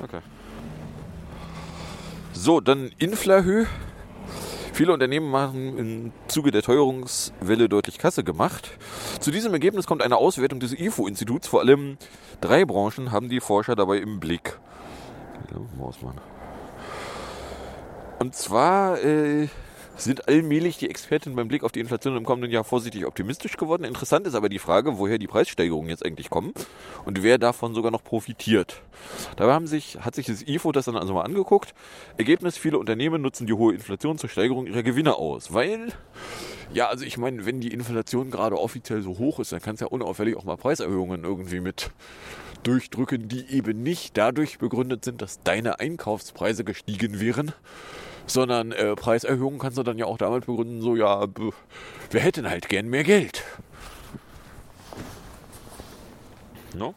Okay. 0.01 0.19
So, 2.33 2.59
dann 2.59 2.91
Inflahö. 2.97 3.65
Viele 4.73 4.91
Unternehmen 4.91 5.33
haben 5.33 5.77
im 5.77 6.11
Zuge 6.27 6.51
der 6.51 6.61
Teuerungswelle 6.61 7.69
deutlich 7.69 7.99
Kasse 7.99 8.23
gemacht. 8.23 8.71
Zu 9.23 9.31
diesem 9.31 9.53
Ergebnis 9.53 9.87
kommt 9.87 10.01
eine 10.01 10.17
Auswertung 10.17 10.59
des 10.59 10.77
IFO-Instituts. 10.77 11.47
Vor 11.47 11.61
allem 11.61 11.97
drei 12.41 12.65
Branchen 12.65 13.13
haben 13.13 13.29
die 13.29 13.39
Forscher 13.39 13.73
dabei 13.73 13.99
im 13.99 14.19
Blick. 14.19 14.59
Und 18.19 18.35
zwar 18.35 19.01
äh, 19.01 19.47
sind 19.95 20.27
allmählich 20.27 20.77
die 20.77 20.89
Experten 20.89 21.35
beim 21.35 21.47
Blick 21.47 21.63
auf 21.63 21.71
die 21.71 21.79
Inflation 21.79 22.17
im 22.17 22.25
kommenden 22.25 22.51
Jahr 22.51 22.63
vorsichtig 22.63 23.05
optimistisch 23.05 23.57
geworden. 23.57 23.83
Interessant 23.83 24.27
ist 24.27 24.35
aber 24.35 24.49
die 24.49 24.59
Frage, 24.59 24.97
woher 24.97 25.17
die 25.17 25.27
Preissteigerungen 25.27 25.89
jetzt 25.89 26.05
eigentlich 26.05 26.29
kommen 26.29 26.53
und 27.05 27.23
wer 27.23 27.37
davon 27.37 27.73
sogar 27.73 27.91
noch 27.91 28.03
profitiert. 28.03 28.81
Dabei 29.35 29.53
haben 29.53 29.67
sich, 29.67 29.99
hat 29.99 30.15
sich 30.15 30.25
das 30.25 30.41
IFO 30.47 30.71
das 30.71 30.85
dann 30.85 30.97
also 30.97 31.13
mal 31.13 31.23
angeguckt. 31.23 31.73
Ergebnis, 32.17 32.57
viele 32.57 32.79
Unternehmen 32.79 33.21
nutzen 33.21 33.47
die 33.47 33.53
hohe 33.53 33.73
Inflation 33.73 34.17
zur 34.17 34.29
Steigerung 34.29 34.67
ihrer 34.67 34.83
Gewinne 34.83 35.15
aus, 35.15 35.53
weil, 35.53 35.89
ja, 36.73 36.87
also 36.87 37.05
ich 37.05 37.17
meine, 37.17 37.45
wenn 37.45 37.61
die 37.61 37.73
Inflation 37.73 38.31
gerade 38.31 38.59
offiziell 38.59 39.01
so 39.01 39.17
hoch 39.17 39.39
ist, 39.39 39.51
dann 39.51 39.61
kann 39.61 39.75
es 39.75 39.81
ja 39.81 39.87
unauffällig 39.87 40.35
auch 40.35 40.43
mal 40.43 40.57
Preiserhöhungen 40.57 41.23
irgendwie 41.23 41.59
mit 41.59 41.91
durchdrücken, 42.63 43.27
die 43.27 43.49
eben 43.51 43.83
nicht 43.83 44.17
dadurch 44.17 44.57
begründet 44.57 45.05
sind, 45.05 45.21
dass 45.21 45.43
deine 45.43 45.79
Einkaufspreise 45.79 46.63
gestiegen 46.63 47.19
wären, 47.19 47.51
sondern 48.25 48.71
äh, 48.71 48.95
Preiserhöhungen 48.95 49.59
kannst 49.59 49.77
du 49.77 49.83
dann 49.83 49.97
ja 49.97 50.05
auch 50.05 50.17
damit 50.17 50.45
begründen, 50.45 50.81
so 50.81 50.95
ja, 50.95 51.27
wir 52.11 52.21
hätten 52.21 52.49
halt 52.49 52.69
gern 52.69 52.87
mehr 52.87 53.03
Geld. 53.03 53.43
No? 56.75 56.95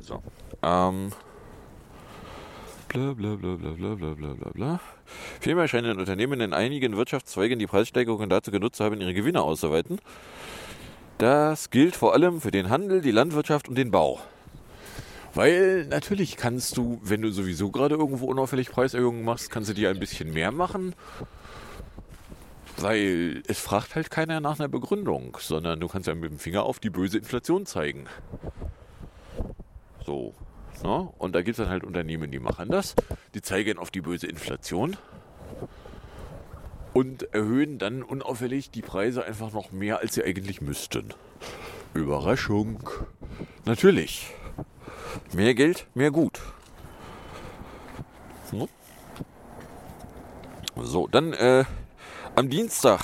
So. 0.00 0.22
Ähm. 0.62 1.12
Bla 2.88 3.12
bla 3.12 3.34
bla 3.34 3.56
bla 3.56 3.70
bla 3.70 3.94
bla 3.94 4.14
bla 4.14 4.34
bla 4.34 4.50
bla. 4.50 4.80
Vielmehr 5.40 5.66
scheinen 5.66 5.98
Unternehmen 5.98 6.40
in 6.40 6.52
einigen 6.52 6.96
Wirtschaftszweigen 6.96 7.58
die 7.58 7.66
Preissteigerungen 7.66 8.30
dazu 8.30 8.50
genutzt 8.50 8.76
zu 8.76 8.84
haben, 8.84 9.00
ihre 9.00 9.14
Gewinne 9.14 9.42
auszuweiten. 9.42 10.00
Das 11.18 11.70
gilt 11.70 11.96
vor 11.96 12.12
allem 12.12 12.40
für 12.40 12.50
den 12.50 12.70
Handel, 12.70 13.00
die 13.00 13.10
Landwirtschaft 13.10 13.68
und 13.68 13.76
den 13.76 13.90
Bau. 13.90 14.20
Weil 15.34 15.86
natürlich 15.86 16.36
kannst 16.36 16.76
du, 16.76 17.00
wenn 17.02 17.22
du 17.22 17.30
sowieso 17.32 17.70
gerade 17.70 17.96
irgendwo 17.96 18.26
unauffällig 18.26 18.70
Preiserhöhungen 18.70 19.24
machst, 19.24 19.50
kannst 19.50 19.70
du 19.70 19.74
dir 19.74 19.90
ein 19.90 19.98
bisschen 19.98 20.32
mehr 20.32 20.52
machen. 20.52 20.94
Weil 22.76 23.42
es 23.46 23.58
fragt 23.58 23.94
halt 23.94 24.10
keiner 24.10 24.40
nach 24.40 24.58
einer 24.58 24.68
Begründung, 24.68 25.36
sondern 25.40 25.80
du 25.80 25.88
kannst 25.88 26.08
ja 26.08 26.14
mit 26.14 26.30
dem 26.30 26.38
Finger 26.38 26.64
auf 26.64 26.78
die 26.78 26.90
böse 26.90 27.18
Inflation 27.18 27.66
zeigen. 27.66 28.06
So. 30.06 30.34
Ne? 30.82 31.08
Und 31.18 31.34
da 31.34 31.42
gibt 31.42 31.58
es 31.58 31.64
dann 31.64 31.70
halt 31.70 31.84
Unternehmen, 31.84 32.30
die 32.30 32.40
machen 32.40 32.68
das. 32.68 32.94
Die 33.34 33.42
zeigen 33.42 33.78
auf 33.78 33.90
die 33.90 34.00
böse 34.00 34.26
Inflation 34.26 34.96
und 36.92 37.34
erhöhen 37.34 37.78
dann 37.78 38.02
unauffällig 38.02 38.70
die 38.70 38.82
Preise 38.82 39.24
einfach 39.24 39.52
noch 39.52 39.72
mehr, 39.72 40.00
als 40.00 40.14
sie 40.14 40.24
eigentlich 40.24 40.60
müssten. 40.60 41.12
Überraschung. 41.92 42.88
Natürlich. 43.64 44.32
Mehr 45.32 45.54
Geld, 45.54 45.86
mehr 45.94 46.10
Gut. 46.10 46.40
So, 50.76 51.06
dann 51.06 51.32
äh, 51.32 51.64
am 52.34 52.50
Dienstag, 52.50 53.00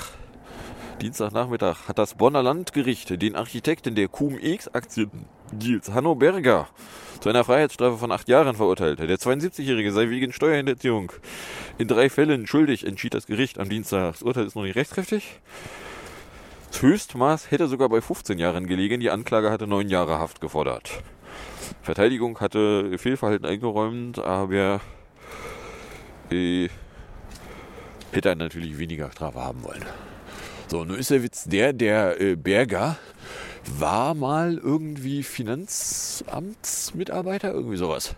Dienstagnachmittag, 1.01 1.89
hat 1.89 1.99
das 1.99 2.15
Bonner 2.15 2.43
Landgericht 2.43 3.23
den 3.23 3.37
Architekten 3.37 3.95
der 3.95 4.09
QMX-Aktien 4.09 5.11
Nils 5.53 5.91
Hanno 5.91 6.17
Berger 6.17 6.69
zu 7.21 7.29
einer 7.29 7.45
Freiheitsstrafe 7.45 7.97
von 7.97 8.11
acht 8.11 8.29
Jahren 8.29 8.57
verurteilt. 8.57 8.99
Der 8.99 9.19
72-Jährige 9.19 9.93
sei 9.93 10.11
wegen 10.11 10.33
Steuerhinterziehung 10.33 11.13
in 11.79 11.87
drei 11.87 12.11
Fällen 12.11 12.47
schuldig, 12.47 12.87
entschied 12.87 13.15
das 13.15 13.27
Gericht 13.27 13.59
am 13.59 13.69
Dienstag. 13.69 14.13
Das 14.13 14.23
Urteil 14.23 14.47
ist 14.47 14.57
noch 14.57 14.65
nicht 14.65 14.77
rechtskräftig. 14.77 15.41
Das 16.71 16.83
Höchstmaß 16.83 17.51
hätte 17.51 17.69
sogar 17.69 17.89
bei 17.89 18.01
15 18.01 18.39
Jahren 18.39 18.67
gelegen. 18.67 19.01
Die 19.01 19.11
Anklage 19.11 19.51
hatte 19.51 19.67
neun 19.67 19.89
Jahre 19.89 20.19
Haft 20.19 20.41
gefordert. 20.41 21.03
Verteidigung 21.83 22.41
hatte 22.41 22.99
Fehlverhalten 22.99 23.47
eingeräumt, 23.47 24.19
aber 24.19 24.81
äh, 26.31 26.69
hätte 28.13 28.37
natürlich 28.37 28.79
weniger 28.79 29.11
Strafe 29.13 29.41
haben 29.41 29.65
wollen. 29.65 29.85
So, 30.69 30.85
nun 30.85 30.99
ist 30.99 31.11
der 31.11 31.23
Witz 31.23 31.45
der, 31.45 31.73
der 31.73 32.21
äh, 32.21 32.37
Berger 32.37 32.99
war 33.67 34.15
mal 34.15 34.57
irgendwie 34.57 35.23
Finanzamtsmitarbeiter, 35.23 37.53
irgendwie 37.53 37.77
sowas. 37.77 38.15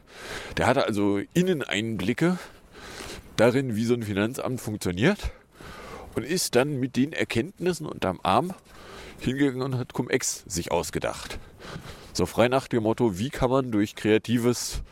Der 0.56 0.66
hatte 0.66 0.86
also 0.86 1.20
Inneneinblicke 1.34 2.38
darin, 3.36 3.76
wie 3.76 3.84
so 3.84 3.92
ein 3.94 4.02
Finanzamt 4.02 4.60
funktioniert 4.60 5.30
und 6.14 6.24
ist 6.24 6.54
dann 6.54 6.78
mit 6.78 6.96
den 6.96 7.12
Erkenntnissen 7.12 7.86
unterm 7.86 8.20
Arm 8.22 8.54
hingegangen 9.18 9.62
und 9.62 9.78
hat 9.78 9.92
Cum-Ex 9.92 10.44
sich 10.46 10.70
ausgedacht. 10.70 11.38
So 12.12 12.26
frei 12.26 12.48
nach 12.48 12.68
dem 12.68 12.82
Motto, 12.82 13.18
wie 13.18 13.30
kann 13.30 13.50
man 13.50 13.72
durch 13.72 13.94
kreatives 13.94 14.82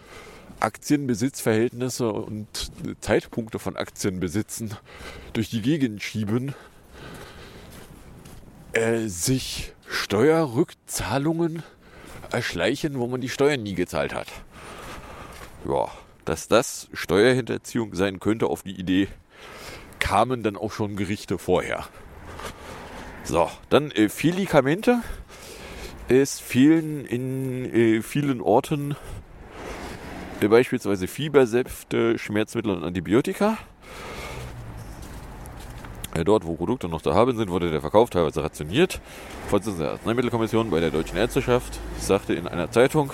Aktienbesitzverhältnisse 0.61 2.11
und 2.11 2.71
Zeitpunkte 3.01 3.59
von 3.59 3.77
Aktienbesitzen 3.77 4.75
durch 5.33 5.51
die 5.51 5.61
Gegend 5.61 6.03
schieben, 6.03 6.55
äh, 8.73 9.07
sich 9.07 9.73
Steuerrückzahlungen 9.87 11.63
erschleichen, 12.31 12.99
wo 12.99 13.07
man 13.07 13.21
die 13.21 13.29
Steuern 13.29 13.63
nie 13.63 13.75
gezahlt 13.75 14.15
hat. 14.15 14.29
Ja, 15.69 15.89
dass 16.25 16.49
das 16.49 16.89
Steuerhinterziehung 16.93 17.95
sein 17.95 18.21
könnte, 18.21 18.47
auf 18.47 18.63
die 18.63 18.79
Idee 18.79 19.09
kamen 19.99 20.43
dann 20.43 20.57
auch 20.57 20.73
schon 20.73 20.97
Gerichte 20.97 21.39
vorher. 21.39 21.87
So, 23.25 23.51
dann 23.69 23.91
äh, 23.91 24.09
es 26.11 26.41
fehlen 26.41 27.05
in 27.07 27.65
äh, 27.73 28.03
vielen 28.03 28.41
Orten 28.41 28.97
Äh, 30.41 30.49
Beispielsweise 30.49 31.07
Fiebersäfte, 31.07 32.19
Schmerzmittel 32.19 32.73
und 32.73 32.83
Antibiotika. 32.83 33.59
Äh, 36.15 36.25
Dort, 36.25 36.47
wo 36.47 36.55
Produkte 36.55 36.89
noch 36.89 37.03
zu 37.03 37.15
haben 37.15 37.37
sind, 37.37 37.51
wurde 37.51 37.71
der 37.71 37.81
Verkauf 37.81 38.11
teilweise 38.11 38.43
rationiert. 38.43 39.01
Vorsitzender 39.49 39.85
der 39.85 39.93
Arzneimittelkommission 39.93 40.71
bei 40.71 40.81
der 40.81 40.91
Deutschen 40.91 41.17
Ärzteschaft 41.17 41.79
sagte 41.99 42.35
in 42.35 42.49
einer 42.49 42.71
Zeitung, 42.73 43.13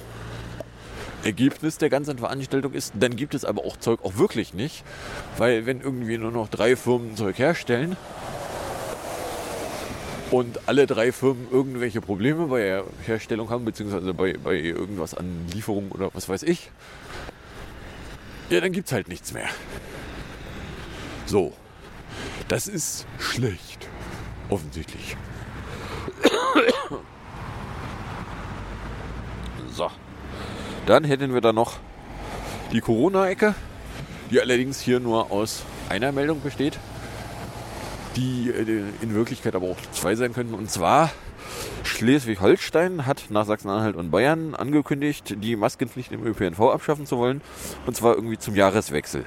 Ergebnis 1.24 1.78
der 1.78 1.90
ganzen 1.90 2.18
Veranstaltung 2.18 2.74
ist, 2.74 2.94
dann 3.00 3.16
gibt 3.16 3.34
es 3.34 3.46
aber 3.46 3.64
auch 3.64 3.78
Zeug 3.78 4.04
auch 4.04 4.18
wirklich 4.18 4.54
nicht, 4.54 4.84
weil 5.38 5.66
wenn 5.66 5.80
irgendwie 5.80 6.18
nur 6.18 6.32
noch 6.32 6.50
drei 6.50 6.76
Firmen 6.76 7.16
Zeug 7.16 7.40
herstellen 7.40 7.96
und 10.34 10.68
alle 10.68 10.88
drei 10.88 11.12
Firmen 11.12 11.48
irgendwelche 11.52 12.02
Probleme 12.02 12.48
bei 12.48 12.62
der 12.62 12.86
Herstellung 13.06 13.52
haben, 13.52 13.66
beziehungsweise 13.66 14.16
bei, 14.16 14.34
bei 14.34 14.56
irgendwas 14.56 15.14
an 15.14 15.46
Lieferung 15.54 15.92
oder 15.92 16.10
was 16.16 16.28
weiß 16.28 16.42
ich, 16.42 16.72
ja, 18.50 18.60
dann 18.60 18.72
gibt 18.72 18.88
es 18.88 18.94
halt 18.94 19.10
nichts 19.10 19.32
mehr. 19.32 19.48
So. 21.28 21.54
Das 22.48 22.68
ist 22.68 23.06
schlecht. 23.20 23.88
Offensichtlich. 24.50 25.16
So. 29.72 29.90
Dann 30.86 31.04
hätten 31.04 31.34
wir 31.34 31.42
da 31.42 31.52
noch 31.52 31.80
die 32.72 32.80
Corona-Ecke, 32.80 33.56
die 34.30 34.40
allerdings 34.40 34.80
hier 34.80 35.00
nur 35.00 35.32
aus 35.32 35.64
einer 35.90 36.12
Meldung 36.12 36.42
besteht, 36.42 36.78
die 38.16 38.50
äh, 38.50 38.84
in 39.02 39.14
Wirklichkeit 39.14 39.56
aber 39.56 39.68
auch 39.68 39.78
zwei 39.92 40.16
sein 40.16 40.34
könnten. 40.34 40.54
Und 40.54 40.70
zwar 40.70 41.12
Schleswig-Holstein 41.84 43.06
hat 43.06 43.26
nach 43.30 43.46
Sachsen-Anhalt 43.46 43.96
und 43.96 44.12
Bayern 44.12 44.56
angekündigt, 44.56 45.36
die 45.38 45.56
Maskenpflicht 45.56 46.12
im 46.12 46.26
ÖPNV 46.26 46.60
abschaffen 46.60 47.06
zu 47.06 47.18
wollen. 47.18 47.42
Und 47.86 47.96
zwar 47.96 48.16
irgendwie 48.16 48.38
zum 48.38 48.56
Jahreswechsel. 48.56 49.26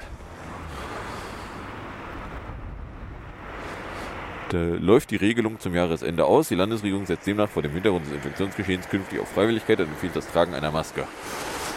Da 4.49 4.57
läuft 4.57 5.11
die 5.11 5.17
Regelung 5.17 5.59
zum 5.59 5.75
Jahresende 5.75 6.23
aus. 6.25 6.47
Die 6.47 6.55
Landesregierung 6.55 7.05
setzt 7.05 7.27
demnach 7.27 7.49
vor 7.49 7.63
dem 7.63 7.73
Hintergrund 7.73 8.05
des 8.05 8.13
Infektionsgeschehens 8.13 8.87
künftig 8.87 9.19
auf 9.19 9.27
Freiwilligkeit 9.29 9.79
und 9.81 9.87
empfiehlt 9.87 10.15
das 10.15 10.27
Tragen 10.31 10.53
einer 10.53 10.71
Maske. 10.71 11.03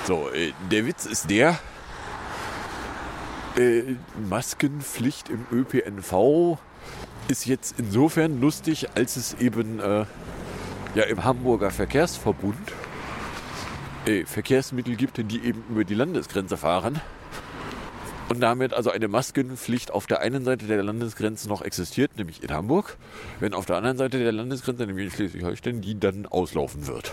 So, 0.05 0.29
äh, 0.31 0.53
der 0.70 0.87
Witz 0.87 1.05
ist 1.05 1.31
der, 1.31 1.59
äh, 3.57 3.96
Maskenpflicht 4.29 5.29
im 5.29 5.46
ÖPNV 5.51 6.59
ist 7.30 7.46
jetzt 7.46 7.76
insofern 7.78 8.40
lustig, 8.40 8.88
als 8.96 9.16
es 9.16 9.34
eben 9.34 9.78
äh, 9.78 10.04
ja 10.96 11.04
im 11.04 11.22
Hamburger 11.22 11.70
Verkehrsverbund 11.70 12.72
äh, 14.04 14.24
Verkehrsmittel 14.24 14.96
gibt, 14.96 15.18
die 15.18 15.40
eben 15.44 15.62
über 15.70 15.84
die 15.84 15.94
Landesgrenze 15.94 16.56
fahren. 16.56 17.00
Und 18.28 18.40
damit 18.40 18.74
also 18.74 18.90
eine 18.90 19.06
Maskenpflicht 19.06 19.92
auf 19.92 20.06
der 20.08 20.20
einen 20.20 20.44
Seite 20.44 20.66
der 20.66 20.82
Landesgrenze 20.82 21.48
noch 21.48 21.62
existiert, 21.62 22.16
nämlich 22.16 22.42
in 22.42 22.50
Hamburg, 22.50 22.96
wenn 23.38 23.54
auf 23.54 23.64
der 23.64 23.76
anderen 23.76 23.96
Seite 23.96 24.18
der 24.18 24.32
Landesgrenze, 24.32 24.86
nämlich 24.86 25.06
in 25.06 25.10
Schleswig-Holstein, 25.12 25.80
die 25.80 25.98
dann 25.98 26.26
auslaufen 26.26 26.88
wird. 26.88 27.12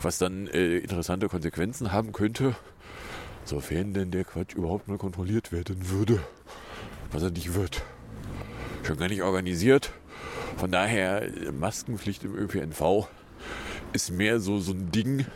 Was 0.00 0.16
dann 0.16 0.46
äh, 0.48 0.78
interessante 0.78 1.28
Konsequenzen 1.28 1.92
haben 1.92 2.12
könnte, 2.12 2.54
sofern 3.44 3.92
denn 3.92 4.10
der 4.10 4.24
Quatsch 4.24 4.54
überhaupt 4.54 4.88
mal 4.88 4.98
kontrolliert 4.98 5.52
werden 5.52 5.90
würde. 5.90 6.20
Was 7.12 7.22
er 7.22 7.30
nicht 7.30 7.54
wird. 7.54 7.82
Schon 8.82 8.96
gar 8.96 9.08
nicht 9.08 9.22
organisiert. 9.22 9.92
Von 10.56 10.70
daher, 10.70 11.26
Maskenpflicht 11.52 12.24
im 12.24 12.34
ÖPNV 12.36 13.08
ist 13.92 14.10
mehr 14.10 14.40
so, 14.40 14.58
so 14.58 14.72
ein 14.72 14.90
Ding. 14.90 15.26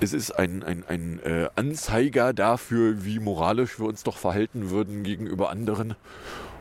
Es 0.00 0.12
ist 0.12 0.30
ein, 0.32 0.62
ein, 0.62 0.84
ein 0.88 1.20
äh, 1.24 1.48
Anzeiger 1.56 2.32
dafür, 2.32 3.04
wie 3.04 3.18
moralisch 3.18 3.78
wir 3.78 3.86
uns 3.86 4.02
doch 4.02 4.16
verhalten 4.16 4.70
würden 4.70 5.02
gegenüber 5.02 5.50
anderen, 5.50 5.94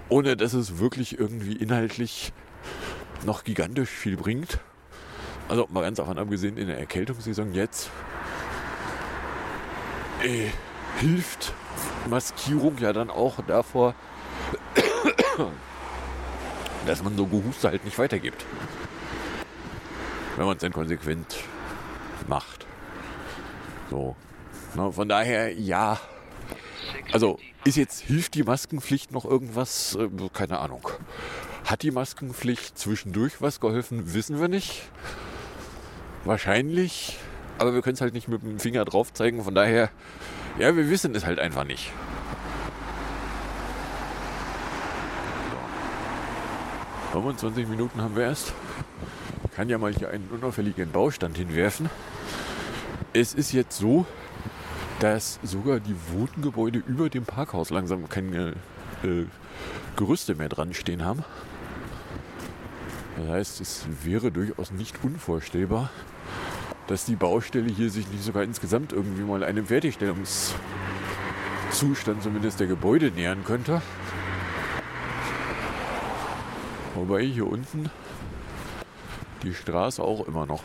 ohne 0.09 0.35
dass 0.35 0.53
es 0.53 0.79
wirklich 0.79 1.17
irgendwie 1.19 1.53
inhaltlich 1.53 2.33
noch 3.25 3.43
gigantisch 3.43 3.89
viel 3.89 4.17
bringt. 4.17 4.59
Also 5.47 5.67
mal 5.71 5.81
ganz 5.81 5.97
davon 5.97 6.19
abgesehen, 6.19 6.57
in 6.57 6.67
der 6.67 6.79
Erkältungssaison 6.79 7.53
jetzt 7.53 7.89
äh, 10.23 10.49
hilft 10.99 11.53
Maskierung 12.09 12.77
ja 12.79 12.93
dann 12.93 13.09
auch 13.09 13.35
davor, 13.47 13.95
dass 16.85 17.03
man 17.03 17.15
so 17.15 17.25
Gehuste 17.25 17.69
halt 17.69 17.85
nicht 17.85 17.97
weitergibt. 17.97 18.45
Wenn 20.37 20.45
man 20.45 20.55
es 20.55 20.61
dann 20.61 20.71
konsequent 20.71 21.37
macht. 22.27 22.65
So. 23.89 24.15
Na, 24.75 24.91
von 24.91 25.09
daher, 25.09 25.53
ja. 25.53 25.99
Also, 27.11 27.39
ist 27.65 27.77
jetzt, 27.77 28.01
hilft 28.01 28.35
die 28.35 28.43
Maskenpflicht 28.43 29.11
noch 29.11 29.25
irgendwas? 29.25 29.95
Äh, 29.95 30.09
keine 30.33 30.59
Ahnung. 30.59 30.87
Hat 31.65 31.83
die 31.83 31.91
Maskenpflicht 31.91 32.77
zwischendurch 32.77 33.41
was 33.41 33.59
geholfen? 33.59 34.13
Wissen 34.13 34.39
wir 34.39 34.47
nicht. 34.47 34.83
Wahrscheinlich. 36.23 37.17
Aber 37.57 37.73
wir 37.73 37.81
können 37.81 37.95
es 37.95 38.01
halt 38.01 38.13
nicht 38.13 38.27
mit 38.27 38.41
dem 38.41 38.59
Finger 38.59 38.85
drauf 38.85 39.13
zeigen. 39.13 39.43
Von 39.43 39.55
daher, 39.55 39.89
ja, 40.57 40.75
wir 40.75 40.89
wissen 40.89 41.13
es 41.15 41.25
halt 41.25 41.39
einfach 41.39 41.65
nicht. 41.65 41.91
25 47.11 47.67
Minuten 47.67 48.01
haben 48.01 48.15
wir 48.15 48.23
erst. 48.23 48.53
Ich 49.45 49.55
kann 49.55 49.67
ja 49.67 49.77
mal 49.77 49.91
hier 49.91 50.09
einen 50.09 50.29
unauffälligen 50.29 50.91
Baustand 50.91 51.37
hinwerfen. 51.37 51.89
Es 53.13 53.33
ist 53.33 53.51
jetzt 53.51 53.77
so, 53.77 54.05
dass 54.99 55.39
sogar 55.41 55.79
die 55.79 55.95
Wohngebäude 56.11 56.83
über 56.85 57.09
dem 57.09 57.25
Parkhaus 57.25 57.71
langsam 57.71 58.07
keine 58.09 58.53
äh, 59.03 59.23
Gerüste 59.95 60.35
mehr 60.35 60.49
dran 60.49 60.73
stehen 60.73 61.03
haben. 61.03 61.23
Das 63.17 63.27
heißt, 63.27 63.61
es 63.61 63.85
wäre 64.03 64.31
durchaus 64.31 64.71
nicht 64.71 65.03
unvorstellbar, 65.03 65.89
dass 66.87 67.05
die 67.05 67.15
Baustelle 67.15 67.71
hier 67.71 67.89
sich 67.89 68.07
nicht 68.09 68.23
sogar 68.23 68.43
insgesamt 68.43 68.93
irgendwie 68.93 69.23
mal 69.23 69.43
einem 69.43 69.65
Fertigstellungszustand 69.65 72.21
zumindest 72.21 72.59
der 72.59 72.67
Gebäude 72.67 73.11
nähern 73.11 73.43
könnte. 73.43 73.81
Wobei 76.99 77.23
hier 77.23 77.47
unten 77.47 77.89
die 79.41 79.53
Straße 79.53 80.03
auch 80.03 80.27
immer 80.27 80.45
noch, 80.45 80.63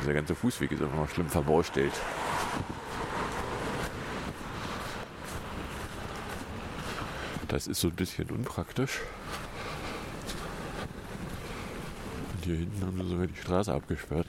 dieser 0.00 0.14
ganze 0.14 0.34
Fußweg 0.34 0.72
ist 0.72 0.80
immer 0.80 0.94
noch 0.96 1.10
schlimm 1.10 1.28
verbaustellt. 1.28 1.92
Das 7.46 7.66
ist 7.66 7.78
so 7.78 7.88
ein 7.88 7.94
bisschen 7.94 8.30
unpraktisch. 8.30 9.00
Und 12.32 12.44
hier 12.46 12.56
hinten 12.56 12.86
haben 12.86 13.02
sie 13.02 13.08
sogar 13.10 13.26
die 13.26 13.36
Straße 13.36 13.74
abgesperrt. 13.74 14.26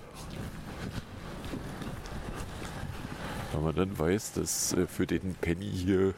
Weil 3.53 3.62
man 3.62 3.75
dann 3.75 3.97
weiß, 3.97 4.33
dass 4.33 4.73
äh, 4.73 4.85
für 4.85 5.07
den 5.07 5.35
Penny 5.35 5.71
hier 5.71 6.13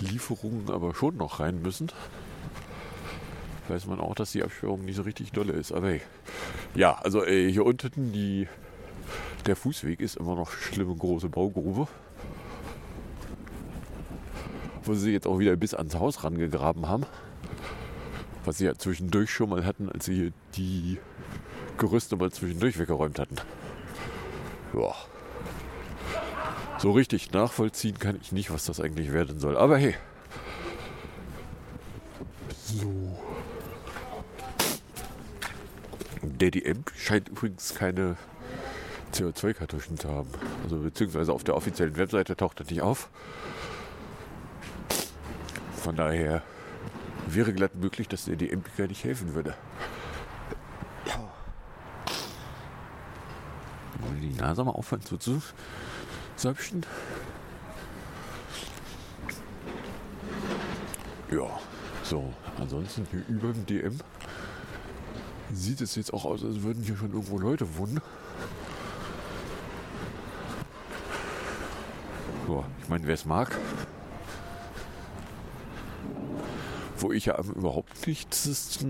Lieferungen 0.00 0.68
aber 0.68 0.96
schon 0.96 1.16
noch 1.16 1.38
rein 1.38 1.62
müssen. 1.62 1.92
Weiß 3.68 3.86
man 3.86 4.00
auch, 4.00 4.14
dass 4.14 4.32
die 4.32 4.42
Absperrung 4.42 4.84
nicht 4.84 4.96
so 4.96 5.02
richtig 5.02 5.32
dolle 5.32 5.52
ist. 5.52 5.72
Aber 5.72 5.88
hey. 5.88 6.00
ja, 6.74 6.94
also 6.94 7.24
äh, 7.24 7.50
hier 7.50 7.66
unten 7.66 8.12
die, 8.12 8.48
der 9.46 9.56
Fußweg 9.56 10.00
ist 10.00 10.16
immer 10.16 10.34
noch 10.34 10.50
schlimme 10.50 10.94
große 10.94 11.28
Baugrube. 11.28 11.86
Wo 14.84 14.94
sie 14.94 15.12
jetzt 15.12 15.26
auch 15.26 15.38
wieder 15.38 15.54
bis 15.56 15.74
ans 15.74 15.96
Haus 15.96 16.24
rangegraben 16.24 16.88
haben. 16.88 17.04
Was 18.46 18.56
sie 18.58 18.64
ja 18.64 18.74
zwischendurch 18.74 19.30
schon 19.30 19.50
mal 19.50 19.66
hatten, 19.66 19.90
als 19.90 20.06
sie 20.06 20.14
hier 20.14 20.32
die 20.56 20.98
Gerüste 21.76 22.16
mal 22.16 22.32
zwischendurch 22.32 22.78
weggeräumt 22.78 23.18
hatten. 23.18 23.36
Ja. 24.72 24.94
So 26.78 26.92
richtig 26.92 27.32
nachvollziehen 27.32 27.98
kann 27.98 28.18
ich 28.20 28.32
nicht, 28.32 28.50
was 28.50 28.64
das 28.64 28.80
eigentlich 28.80 29.12
werden 29.12 29.38
soll. 29.38 29.58
Aber 29.58 29.76
hey. 29.76 29.94
So. 32.64 33.18
Der 36.40 36.52
DM 36.52 36.84
scheint 36.96 37.28
übrigens 37.28 37.74
keine 37.74 38.16
CO2-Kartuschen 39.12 39.98
zu 39.98 40.08
haben. 40.08 40.30
Also 40.62 40.78
beziehungsweise 40.78 41.32
auf 41.32 41.42
der 41.42 41.56
offiziellen 41.56 41.96
Webseite 41.96 42.36
taucht 42.36 42.60
das 42.60 42.70
nicht 42.70 42.80
auf. 42.80 43.08
Von 45.82 45.96
daher 45.96 46.42
wäre 47.26 47.52
glatt 47.52 47.74
möglich, 47.74 48.06
dass 48.06 48.26
der 48.26 48.36
DM 48.36 48.62
gar 48.76 48.86
nicht 48.86 49.02
helfen 49.02 49.34
würde. 49.34 49.54
Wollen 54.00 54.20
die 54.20 54.34
Nase 54.34 54.62
mal 54.62 54.70
aufhören 54.70 55.02
zu 55.02 55.18
säubchen? 56.36 56.86
Ja, 61.32 61.58
so. 62.04 62.32
Ansonsten 62.60 63.06
hier 63.10 63.24
über 63.28 63.52
dem 63.52 63.66
DM 63.66 63.98
sieht 65.52 65.80
es 65.80 65.94
jetzt 65.94 66.12
auch 66.12 66.24
aus, 66.24 66.44
als 66.44 66.62
würden 66.62 66.82
hier 66.82 66.96
schon 66.96 67.12
irgendwo 67.12 67.38
Leute 67.38 67.76
wohnen. 67.76 68.00
Ja, 72.48 72.64
ich 72.82 72.88
meine, 72.88 73.06
wer 73.06 73.14
es 73.14 73.24
mag. 73.24 73.56
Wo 76.98 77.12
ich 77.12 77.26
ja 77.26 77.38
überhaupt 77.38 78.06
nicht 78.06 78.34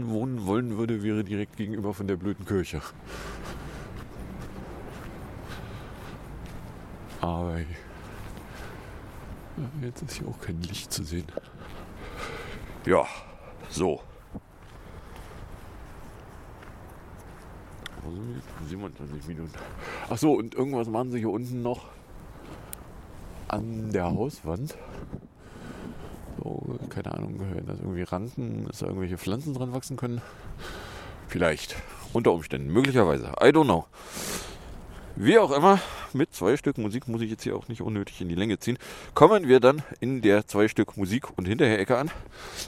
wohnen 0.09 0.47
wollen 0.47 0.79
würde, 0.79 1.03
wäre 1.03 1.25
direkt 1.25 1.57
gegenüber 1.57 1.93
von 1.93 2.07
der 2.07 2.17
blöden 2.17 2.47
Kirche. 2.47 2.81
Aber 7.21 7.59
jetzt 9.83 10.03
ist 10.03 10.19
hier 10.19 10.29
auch 10.29 10.41
kein 10.41 10.63
Licht 10.63 10.93
zu 10.93 11.05
sehen. 11.05 11.27
Ja, 12.87 13.05
so. 13.69 14.01
27 18.69 19.29
Minuten. 19.29 19.53
Ach 20.09 20.19
so, 20.19 20.33
und 20.33 20.55
irgendwas 20.55 20.89
machen 20.89 21.11
sie 21.11 21.19
hier 21.19 21.31
unten 21.31 21.63
noch 21.63 21.87
an 23.49 23.93
der 23.93 24.05
Hauswand. 24.05 24.77
So, 26.39 26.79
keine 26.89 27.15
Ahnung, 27.15 27.41
wenn 27.55 27.67
das 27.67 27.81
irgendwie 27.81 28.03
Ranken, 28.03 28.67
dass 28.67 28.79
da 28.79 28.87
irgendwelche 28.87 29.19
Pflanzen 29.19 29.55
dran 29.55 29.73
wachsen 29.73 29.97
können. 29.97 30.21
Vielleicht. 31.29 31.77
Unter 32.13 32.33
Umständen. 32.33 32.73
Möglicherweise. 32.73 33.33
I 33.43 33.49
don't 33.49 33.65
know. 33.65 33.87
Wie 35.21 35.37
auch 35.39 35.51
immer, 35.51 35.81
mit 36.13 36.33
zwei 36.33 36.57
Stück 36.57 36.79
Musik 36.79 37.09
muss 37.09 37.23
ich 37.23 37.31
jetzt 37.31 37.43
hier 37.43 37.57
auch 37.57 37.67
nicht 37.67 37.83
unnötig 37.83 38.21
in 38.21 38.29
die 38.29 38.37
Länge 38.37 38.61
ziehen. 38.61 38.79
Kommen 39.15 39.49
wir 39.49 39.59
dann 39.59 39.83
in 39.99 40.23
der 40.23 40.47
zwei 40.47 40.69
Stück 40.69 40.97
Musik 40.97 41.37
und 41.37 41.49
hinterher 41.49 41.81
Ecke 41.81 41.99
an. 41.99 42.11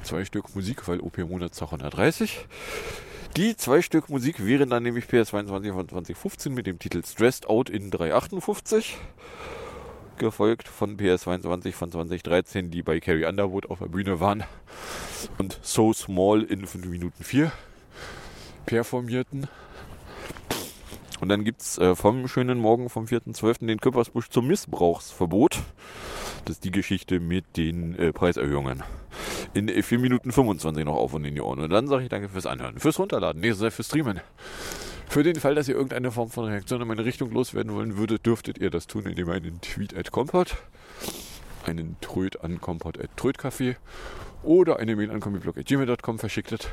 Zwei 0.02 0.24
Stück 0.24 0.54
Musik, 0.56 0.88
weil 0.88 0.98
OP 1.00 1.18
Monatszahl 1.18 1.68
130. 1.68 2.46
Die 3.36 3.56
zwei 3.56 3.80
Stück 3.80 4.08
Musik 4.08 4.44
wären 4.44 4.70
dann 4.70 4.82
nämlich 4.82 5.04
PS22 5.04 5.72
von 5.72 5.88
2015 5.88 6.52
mit 6.52 6.66
dem 6.66 6.80
Titel 6.80 7.04
Stressed 7.04 7.48
Out 7.48 7.70
in 7.70 7.90
358. 7.92 8.96
Gefolgt 10.18 10.66
von 10.66 10.96
PS22 10.96 11.72
von 11.72 11.92
2013, 11.92 12.70
die 12.72 12.82
bei 12.82 12.98
Carrie 12.98 13.26
Underwood 13.26 13.70
auf 13.70 13.78
der 13.78 13.86
Bühne 13.86 14.18
waren. 14.18 14.42
Und 15.38 15.60
So 15.62 15.92
Small 15.92 16.42
in 16.42 16.66
5 16.66 16.86
Minuten 16.86 17.22
4 17.22 17.52
performierten. 18.66 19.46
Und 21.20 21.28
dann 21.28 21.44
gibt 21.44 21.62
es 21.62 21.78
äh, 21.78 21.94
vom 21.94 22.26
schönen 22.26 22.58
Morgen 22.58 22.88
vom 22.88 23.04
4.12. 23.04 23.66
den 23.66 23.80
Köppersbusch 23.80 24.28
zum 24.28 24.48
Missbrauchsverbot. 24.48 25.60
Das 26.44 26.56
ist 26.56 26.64
die 26.64 26.70
Geschichte 26.70 27.20
mit 27.20 27.56
den 27.56 27.94
äh, 27.96 28.12
Preiserhöhungen. 28.12 28.82
In 29.54 29.68
äh, 29.68 29.82
4 29.82 29.98
Minuten 29.98 30.32
25 30.32 30.84
noch 30.84 30.96
auf 30.96 31.14
und 31.14 31.24
in 31.24 31.34
die 31.34 31.40
Ohren. 31.40 31.60
Und 31.60 31.70
dann 31.70 31.88
sage 31.88 32.04
ich 32.04 32.08
danke 32.08 32.28
fürs 32.28 32.46
Anhören, 32.46 32.78
fürs 32.78 32.98
Runterladen, 32.98 33.40
nee, 33.40 33.52
fürs 33.52 33.86
Streamen. 33.86 34.20
Für 35.08 35.22
den 35.22 35.36
Fall, 35.36 35.54
dass 35.54 35.68
ihr 35.68 35.74
irgendeine 35.74 36.12
Form 36.12 36.30
von 36.30 36.44
Reaktion 36.44 36.80
in 36.80 36.88
meine 36.88 37.04
Richtung 37.04 37.32
loswerden 37.32 37.74
wollen 37.74 37.96
würdet, 37.96 38.26
dürftet 38.26 38.58
ihr 38.58 38.70
das 38.70 38.86
tun, 38.86 39.06
indem 39.06 39.28
ihr 39.28 39.34
einen 39.34 39.60
Tweet 39.60 39.96
at 39.96 40.12
Compot, 40.12 40.56
einen 41.66 41.96
Tröd 42.00 42.42
an 42.44 42.60
Compot 42.60 42.98
at 42.98 43.10
Trödcafé 43.16 43.76
oder 44.42 44.78
eine 44.78 44.94
Mail 44.94 45.10
an 45.10 45.20
gmail.com 45.20 46.18
verschicktet 46.18 46.70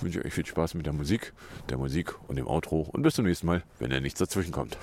wünsche 0.00 0.20
ich 0.20 0.26
euch 0.26 0.34
viel 0.34 0.46
Spaß 0.46 0.74
mit 0.74 0.86
der 0.86 0.92
Musik, 0.92 1.32
der 1.68 1.78
Musik 1.78 2.14
und 2.28 2.36
dem 2.36 2.46
Outro 2.46 2.88
und 2.92 3.02
bis 3.02 3.14
zum 3.14 3.24
nächsten 3.24 3.46
Mal, 3.46 3.62
wenn 3.78 3.90
da 3.90 4.00
nichts 4.00 4.18
dazwischen 4.18 4.52
kommt. 4.52 4.76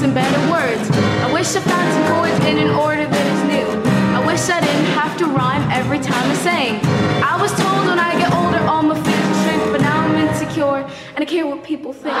To 0.00 0.06
some 0.06 0.14
better 0.14 0.50
words. 0.50 0.90
I 1.24 1.32
wish 1.32 1.54
I 1.56 1.60
found 1.60 1.92
some 1.92 2.06
chords 2.12 2.44
in 2.46 2.58
an 2.58 2.70
order 2.70 3.06
that 3.06 3.26
is 3.34 3.42
new. 3.52 3.68
I 4.16 4.24
wish 4.26 4.48
I 4.48 4.60
didn't 4.60 4.92
have 4.96 5.16
to 5.18 5.26
rhyme 5.26 5.70
every 5.70 5.98
time 5.98 6.30
I 6.30 6.34
sang. 6.36 6.80
I 7.22 7.36
was 7.40 7.52
told 7.52 7.86
when 7.86 7.98
I 7.98 8.12
get 8.18 8.32
older 8.32 8.60
all 8.70 8.82
my 8.82 8.94
fears 8.94 9.26
will 9.28 9.42
shrink, 9.44 9.72
but 9.72 9.80
now 9.80 10.00
I'm 10.00 10.16
insecure 10.26 10.86
and 11.14 11.18
I 11.18 11.24
care 11.24 11.46
what 11.46 11.62
people 11.64 11.92
think. 11.92 12.16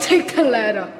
Take 0.00 0.34
the 0.34 0.44
ladder. 0.44 0.99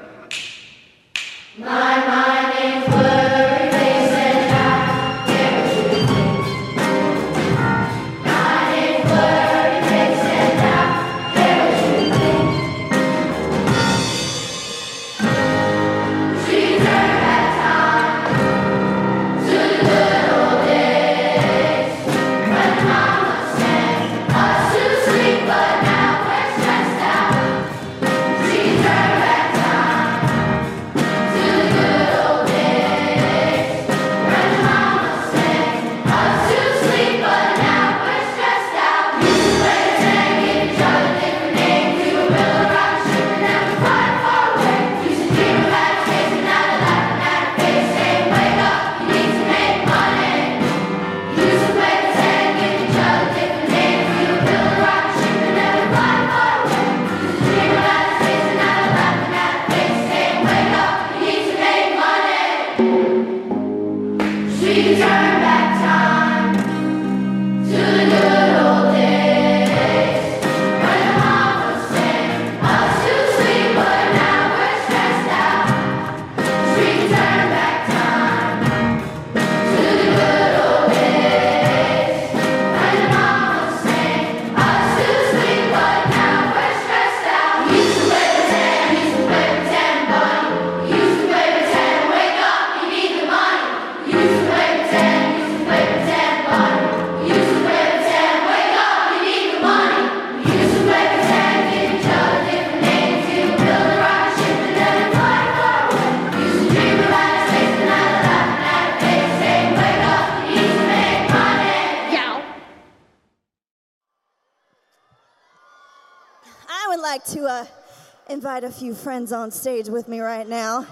invite 118.31 118.62
a 118.62 118.70
few 118.70 118.95
friends 118.95 119.33
on 119.33 119.51
stage 119.51 119.89
with 119.89 120.07
me 120.07 120.20
right 120.20 120.49
now. 120.49 120.87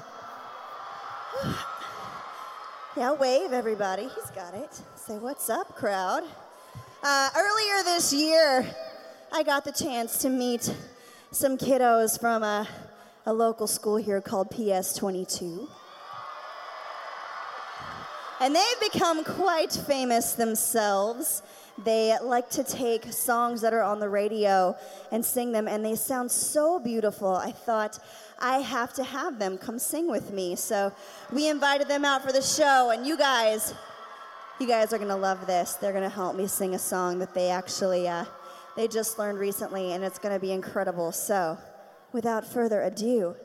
Yeah, 2.97 3.13
wave 3.13 3.53
everybody. 3.53 4.03
He's 4.03 4.31
got 4.35 4.55
it. 4.55 4.81
Say, 4.97 5.19
what's 5.19 5.49
up, 5.49 5.77
crowd? 5.77 6.25
Uh, 7.01 7.29
earlier 7.37 7.85
this 7.85 8.13
year, 8.13 8.69
I 9.33 9.45
got 9.45 9.65
the 9.65 9.71
chance 9.71 10.19
to 10.23 10.29
meet 10.29 10.75
some 11.31 11.57
kiddos 11.57 12.21
from 12.21 12.43
a, 12.43 12.67
a 13.25 13.33
local 13.33 13.69
school 13.69 13.99
here 13.99 14.21
called 14.21 14.51
PS 14.51 14.95
22. 14.95 15.69
And 18.41 18.53
they've 18.53 18.93
become 18.93 19.23
quite 19.23 19.71
famous 19.71 20.33
themselves. 20.33 21.43
They 21.85 22.17
like 22.23 22.51
to 22.51 22.65
take 22.65 23.13
songs 23.13 23.61
that 23.61 23.73
are 23.73 23.83
on 23.83 24.01
the 24.01 24.09
radio 24.09 24.77
and 25.13 25.25
sing 25.25 25.53
them, 25.53 25.69
and 25.69 25.85
they 25.85 25.95
sound 25.95 26.31
so 26.31 26.81
beautiful. 26.81 27.35
I 27.35 27.53
thought, 27.53 27.99
I 28.41 28.59
have 28.59 28.93
to 28.95 29.05
have 29.05 29.39
them 29.39 29.59
come 29.59 29.79
sing 29.79 30.09
with 30.11 30.33
me. 30.33 30.57
So 30.57 30.93
we 31.33 31.49
invited 31.49 31.89
them 31.89 32.05
out 32.05 32.25
for 32.25 32.33
the 32.33 32.43
show, 32.43 32.91
and 32.91 33.07
you 33.07 33.17
guys, 33.17 33.75
you 34.61 34.67
guys 34.67 34.93
are 34.93 34.99
gonna 34.99 35.17
love 35.17 35.47
this. 35.47 35.75
They're 35.75 35.93
gonna 35.93 36.09
help 36.09 36.37
me 36.37 36.47
sing 36.47 36.75
a 36.75 36.79
song 36.79 37.21
that 37.21 37.35
they 37.35 37.49
actually 37.51 38.09
uh, 38.09 38.25
they 38.77 38.89
just 38.89 39.19
learned 39.19 39.39
recently, 39.39 39.93
and 39.93 40.05
it's 40.05 40.19
gonna 40.19 40.41
be 40.41 40.53
incredible. 40.53 41.13
So, 41.13 41.59
without 42.13 42.45
further 42.45 42.83
ado, 42.83 43.37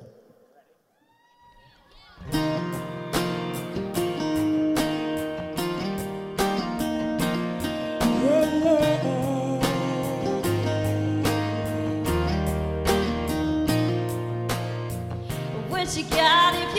you 15.95 16.03
got 16.05 16.55
it 16.55 16.72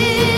is 0.00 0.37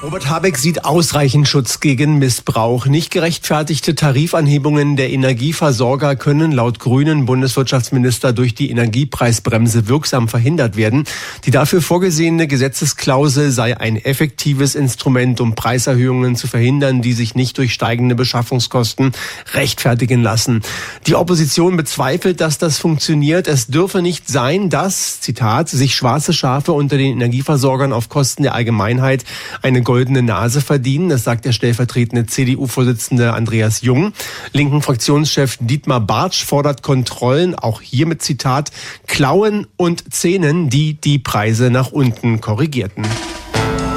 Robert 0.00 0.28
Habeck 0.28 0.58
sieht 0.58 0.84
ausreichend 0.84 1.48
Schutz 1.48 1.80
gegen 1.80 2.20
Missbrauch. 2.20 2.86
Nicht 2.86 3.10
gerechtfertigte 3.10 3.96
Tarifanhebungen 3.96 4.94
der 4.94 5.10
Energieversorger 5.10 6.14
können 6.14 6.52
laut 6.52 6.78
grünen 6.78 7.26
Bundeswirtschaftsminister 7.26 8.32
durch 8.32 8.54
die 8.54 8.70
Energiepreisbremse 8.70 9.88
wirksam 9.88 10.28
verhindert 10.28 10.76
werden. 10.76 11.02
Die 11.46 11.50
dafür 11.50 11.82
vorgesehene 11.82 12.46
Gesetzesklausel 12.46 13.50
sei 13.50 13.76
ein 13.76 13.96
effektives 13.96 14.76
Instrument, 14.76 15.40
um 15.40 15.56
Preiserhöhungen 15.56 16.36
zu 16.36 16.46
verhindern, 16.46 17.02
die 17.02 17.12
sich 17.12 17.34
nicht 17.34 17.58
durch 17.58 17.74
steigende 17.74 18.14
Beschaffungskosten 18.14 19.10
rechtfertigen 19.52 20.22
lassen. 20.22 20.62
Die 21.08 21.16
Opposition 21.16 21.76
bezweifelt, 21.76 22.40
dass 22.40 22.58
das 22.58 22.78
funktioniert. 22.78 23.48
Es 23.48 23.66
dürfe 23.66 24.00
nicht 24.00 24.28
sein, 24.28 24.70
dass, 24.70 25.20
Zitat, 25.20 25.68
sich 25.68 25.96
schwarze 25.96 26.32
Schafe 26.32 26.70
unter 26.70 26.96
den 26.96 27.14
Energieversorgern 27.14 27.92
auf 27.92 28.08
Kosten 28.08 28.44
der 28.44 28.54
Allgemeinheit 28.54 29.24
eine 29.60 29.87
goldene 29.88 30.22
Nase 30.22 30.60
verdienen. 30.60 31.08
Das 31.08 31.24
sagt 31.24 31.46
der 31.46 31.52
stellvertretende 31.52 32.26
CDU-Vorsitzende 32.26 33.32
Andreas 33.32 33.80
Jung. 33.80 34.12
Linken 34.52 34.82
Fraktionschef 34.82 35.56
Dietmar 35.60 36.00
Bartsch 36.00 36.44
fordert 36.44 36.82
Kontrollen, 36.82 37.54
auch 37.54 37.80
hier 37.80 38.06
mit 38.06 38.20
Zitat, 38.20 38.70
Klauen 39.06 39.66
und 39.78 40.12
Zähnen, 40.12 40.68
die 40.68 41.00
die 41.00 41.18
Preise 41.18 41.70
nach 41.70 41.90
unten 41.90 42.42
korrigierten. 42.42 43.06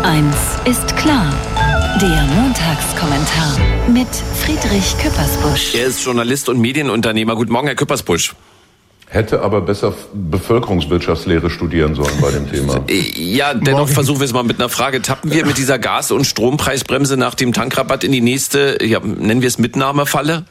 Eins 0.02 0.38
ist 0.64 0.96
klar. 0.96 1.34
Der 2.02 2.26
Montagskommentar 2.38 3.60
mit 3.94 4.08
Friedrich 4.40 4.98
Küppersbusch. 4.98 5.76
Er 5.76 5.88
ist 5.88 6.02
Journalist 6.06 6.48
und 6.48 6.62
Medienunternehmer. 6.62 7.36
Guten 7.36 7.52
Morgen, 7.52 7.68
Herr 7.68 7.76
Küppersbusch. 7.76 8.34
Hätte 9.14 9.42
aber 9.42 9.60
besser 9.60 9.94
Bevölkerungswirtschaftslehre 10.14 11.50
studieren 11.50 11.96
sollen 11.96 12.14
bei 12.22 12.32
dem 12.32 12.50
Thema. 12.50 12.80
Ja, 13.18 13.54
dennoch 13.54 13.90
versuchen 13.90 14.20
wir 14.22 14.26
es 14.26 14.32
mal 14.32 14.44
mit 14.44 14.60
einer 14.60 14.70
Frage. 14.70 15.02
Tappen 15.02 15.32
wir 15.32 15.46
mit 15.46 15.58
dieser 15.58 15.80
Gas- 15.80 16.12
und 16.12 16.26
Strompreisbremse 16.26 17.18
nach 17.18 17.36
dem 17.36 17.52
Tankrabatt 17.52 18.06
in 18.06 18.14
die 18.14 18.22
nächste, 18.22 18.78
ja, 18.82 19.00
nennen 19.02 19.42
wir 19.42 19.48
es 19.48 19.58
Mitnahmefalle? 19.58 20.46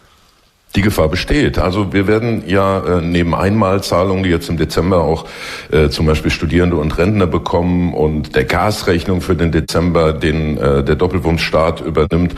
Die 0.76 0.82
Gefahr 0.82 1.08
besteht. 1.08 1.58
Also 1.58 1.92
wir 1.92 2.06
werden 2.06 2.44
ja 2.46 2.98
äh, 2.98 3.00
neben 3.00 3.34
Einmalzahlungen, 3.34 4.22
die 4.22 4.30
jetzt 4.30 4.48
im 4.48 4.56
Dezember 4.56 5.02
auch 5.02 5.26
äh, 5.72 5.88
zum 5.88 6.06
Beispiel 6.06 6.30
Studierende 6.30 6.76
und 6.76 6.96
Rentner 6.96 7.26
bekommen 7.26 7.92
und 7.92 8.36
der 8.36 8.44
Gasrechnung 8.44 9.20
für 9.20 9.34
den 9.34 9.50
Dezember, 9.50 10.12
den 10.12 10.58
äh, 10.58 10.84
der 10.84 10.94
Doppelwumsstaat 10.94 11.80
übernimmt, 11.80 12.36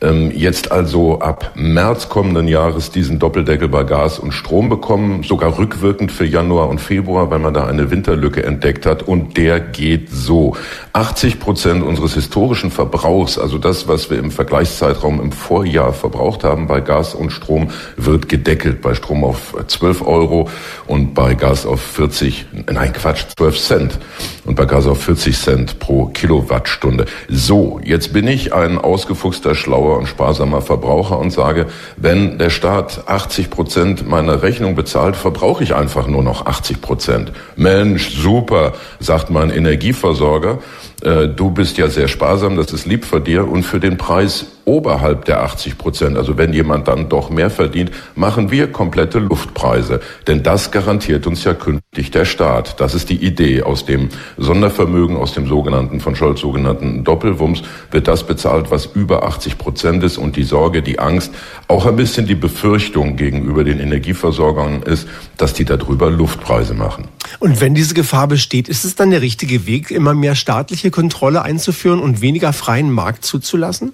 ähm, 0.00 0.30
jetzt 0.32 0.70
also 0.70 1.20
ab 1.20 1.50
März 1.56 2.08
kommenden 2.08 2.46
Jahres 2.46 2.92
diesen 2.92 3.18
Doppeldeckel 3.18 3.66
bei 3.66 3.82
Gas 3.82 4.20
und 4.20 4.30
Strom 4.30 4.68
bekommen, 4.68 5.24
sogar 5.24 5.58
rückwirkend 5.58 6.12
für 6.12 6.24
Januar 6.24 6.68
und 6.68 6.80
Februar, 6.80 7.30
weil 7.30 7.40
man 7.40 7.52
da 7.52 7.66
eine 7.66 7.90
Winterlücke 7.90 8.44
entdeckt 8.44 8.86
hat. 8.86 9.02
Und 9.02 9.36
der 9.36 9.58
geht 9.58 10.08
so. 10.08 10.56
80 10.92 11.40
Prozent 11.40 11.82
unseres 11.82 12.14
historischen 12.14 12.70
Verbrauchs, 12.70 13.38
also 13.38 13.58
das, 13.58 13.88
was 13.88 14.10
wir 14.10 14.18
im 14.18 14.30
Vergleichszeitraum 14.30 15.20
im 15.20 15.32
Vorjahr 15.32 15.92
verbraucht 15.92 16.44
haben 16.44 16.66
bei 16.66 16.80
Gas 16.80 17.14
und 17.14 17.30
Strom, 17.30 17.71
wird 17.96 18.28
gedeckelt. 18.28 18.80
Bei 18.80 18.94
Strom 18.94 19.24
auf 19.24 19.54
12 19.66 20.02
Euro 20.02 20.48
und 20.86 21.14
bei 21.14 21.34
Gas 21.34 21.66
auf 21.66 21.80
40, 21.80 22.46
nein 22.70 22.92
Quatsch, 22.92 23.24
12 23.36 23.58
Cent 23.58 23.98
und 24.44 24.56
bei 24.56 24.64
Gas 24.64 24.86
auf 24.86 25.02
40 25.02 25.38
Cent 25.38 25.78
pro 25.78 26.06
Kilowattstunde. 26.06 27.06
So, 27.28 27.80
jetzt 27.84 28.12
bin 28.12 28.26
ich 28.26 28.52
ein 28.52 28.78
ausgefuchster, 28.78 29.54
schlauer 29.54 29.98
und 29.98 30.06
sparsamer 30.06 30.62
Verbraucher 30.62 31.18
und 31.18 31.30
sage, 31.30 31.66
wenn 31.96 32.38
der 32.38 32.50
Staat 32.50 33.04
80 33.06 33.50
Prozent 33.50 34.08
meiner 34.08 34.42
Rechnung 34.42 34.74
bezahlt, 34.74 35.16
verbrauche 35.16 35.62
ich 35.62 35.74
einfach 35.74 36.06
nur 36.06 36.22
noch 36.22 36.46
80 36.46 36.80
Prozent. 36.80 37.32
Mensch, 37.56 38.10
super, 38.16 38.72
sagt 38.98 39.30
mein 39.30 39.50
Energieversorger. 39.50 40.58
Äh, 41.02 41.28
du 41.28 41.50
bist 41.50 41.78
ja 41.78 41.88
sehr 41.88 42.08
sparsam, 42.08 42.56
das 42.56 42.72
ist 42.72 42.86
lieb 42.86 43.04
von 43.04 43.22
dir 43.22 43.48
und 43.48 43.62
für 43.62 43.80
den 43.80 43.96
Preis 43.96 44.46
oberhalb 44.64 45.24
der 45.24 45.42
80 45.42 45.78
Prozent, 45.78 46.16
also 46.16 46.38
wenn 46.38 46.52
jemand 46.52 46.88
dann 46.88 47.08
doch 47.08 47.30
mehr 47.30 47.50
verdient, 47.50 47.90
machen 48.14 48.50
wir 48.50 48.70
komplette 48.70 49.18
Luftpreise. 49.18 50.00
Denn 50.26 50.42
das 50.42 50.70
garantiert 50.70 51.26
uns 51.26 51.44
ja 51.44 51.54
künftig 51.54 52.10
der 52.12 52.24
Staat. 52.24 52.80
Das 52.80 52.94
ist 52.94 53.10
die 53.10 53.24
Idee. 53.24 53.62
Aus 53.62 53.84
dem 53.84 54.08
Sondervermögen, 54.36 55.16
aus 55.16 55.32
dem 55.32 55.46
sogenannten, 55.46 56.00
von 56.00 56.16
Scholz 56.16 56.40
sogenannten 56.40 57.04
Doppelwumms, 57.04 57.62
wird 57.90 58.08
das 58.08 58.26
bezahlt, 58.26 58.70
was 58.70 58.86
über 58.86 59.24
80 59.24 59.58
Prozent 59.58 60.02
ist. 60.04 60.18
Und 60.18 60.36
die 60.36 60.44
Sorge, 60.44 60.82
die 60.82 60.98
Angst, 60.98 61.32
auch 61.68 61.86
ein 61.86 61.96
bisschen 61.96 62.26
die 62.26 62.34
Befürchtung 62.34 63.16
gegenüber 63.16 63.64
den 63.64 63.80
Energieversorgern 63.80 64.82
ist, 64.82 65.08
dass 65.36 65.54
die 65.54 65.64
darüber 65.64 66.10
Luftpreise 66.10 66.74
machen. 66.74 67.08
Und 67.38 67.60
wenn 67.60 67.74
diese 67.74 67.94
Gefahr 67.94 68.28
besteht, 68.28 68.68
ist 68.68 68.84
es 68.84 68.94
dann 68.94 69.10
der 69.10 69.22
richtige 69.22 69.66
Weg, 69.66 69.90
immer 69.90 70.14
mehr 70.14 70.34
staatliche 70.34 70.90
Kontrolle 70.90 71.42
einzuführen 71.42 72.00
und 72.00 72.20
weniger 72.20 72.52
freien 72.52 72.90
Markt 72.90 73.24
zuzulassen? 73.24 73.92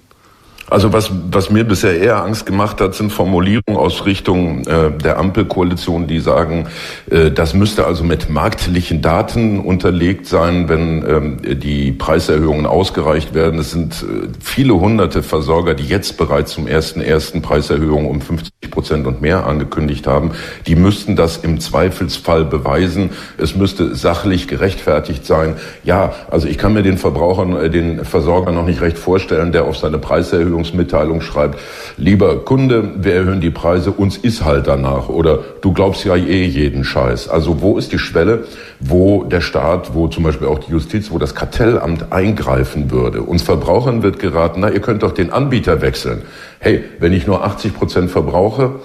Also 0.69 0.93
was, 0.93 1.11
was 1.31 1.49
mir 1.49 1.63
bisher 1.63 1.99
eher 1.99 2.23
Angst 2.23 2.45
gemacht 2.45 2.79
hat, 2.79 2.93
sind 2.93 3.11
Formulierungen 3.11 3.75
aus 3.75 4.05
Richtung 4.05 4.65
äh, 4.67 4.91
der 4.91 5.17
Ampelkoalition, 5.17 6.05
die 6.05 6.19
sagen, 6.19 6.67
äh, 7.09 7.31
das 7.31 7.53
müsste 7.53 7.85
also 7.85 8.03
mit 8.03 8.29
marktlichen 8.29 9.01
Daten 9.01 9.59
unterlegt 9.59 10.27
sein, 10.27 10.69
wenn 10.69 11.03
ähm, 11.07 11.59
die 11.59 11.91
Preiserhöhungen 11.91 12.67
ausgereicht 12.67 13.33
werden. 13.33 13.59
Es 13.59 13.71
sind 13.71 14.03
äh, 14.03 14.27
viele 14.39 14.75
hunderte 14.75 15.23
Versorger, 15.23 15.73
die 15.73 15.85
jetzt 15.85 16.17
bereits 16.17 16.53
zum 16.53 16.67
ersten 16.67 17.01
ersten 17.01 17.41
Preiserhöhungen 17.41 18.07
um 18.07 18.21
50 18.21 18.51
Prozent 18.69 19.07
und 19.07 19.21
mehr 19.21 19.47
angekündigt 19.47 20.05
haben. 20.05 20.31
Die 20.67 20.75
müssten 20.75 21.15
das 21.15 21.37
im 21.37 21.59
Zweifelsfall 21.59 22.45
beweisen. 22.45 23.09
Es 23.37 23.55
müsste 23.55 23.95
sachlich 23.95 24.47
gerechtfertigt 24.47 25.25
sein. 25.25 25.55
Ja, 25.83 26.13
also 26.29 26.47
ich 26.47 26.57
kann 26.57 26.73
mir 26.73 26.83
den 26.83 26.97
Verbrauchern, 26.99 27.55
äh, 27.55 27.69
den 27.71 28.05
Versorger 28.05 28.51
noch 28.51 28.65
nicht 28.65 28.81
recht 28.81 28.99
vorstellen, 28.99 29.51
der 29.51 29.65
auf 29.65 29.77
seine 29.77 29.97
Preiserhöhung 29.97 30.58
Mitteilungsmitteilung 30.59 31.21
schreibt, 31.21 31.59
lieber 31.97 32.43
Kunde, 32.43 32.91
wir 33.03 33.13
erhöhen 33.13 33.41
die 33.41 33.49
Preise, 33.49 33.91
uns 33.91 34.17
ist 34.17 34.43
halt 34.43 34.67
danach. 34.67 35.09
Oder 35.09 35.39
du 35.61 35.73
glaubst 35.73 36.03
ja 36.05 36.15
eh 36.15 36.45
jeden 36.45 36.83
Scheiß. 36.83 37.29
Also 37.29 37.61
wo 37.61 37.77
ist 37.77 37.91
die 37.91 37.99
Schwelle, 37.99 38.45
wo 38.79 39.23
der 39.23 39.41
Staat, 39.41 39.93
wo 39.93 40.07
zum 40.07 40.23
Beispiel 40.23 40.47
auch 40.47 40.59
die 40.59 40.71
Justiz, 40.71 41.11
wo 41.11 41.17
das 41.17 41.35
Kartellamt 41.35 42.11
eingreifen 42.11 42.91
würde? 42.91 43.21
Uns 43.21 43.43
Verbrauchern 43.43 44.03
wird 44.03 44.19
geraten, 44.19 44.61
na, 44.61 44.69
ihr 44.69 44.81
könnt 44.81 45.03
doch 45.03 45.13
den 45.13 45.31
Anbieter 45.31 45.81
wechseln. 45.81 46.21
Hey, 46.59 46.83
wenn 46.99 47.13
ich 47.13 47.25
nur 47.25 47.43
80 47.43 47.73
Prozent 47.73 48.11
verbrauche, 48.11 48.79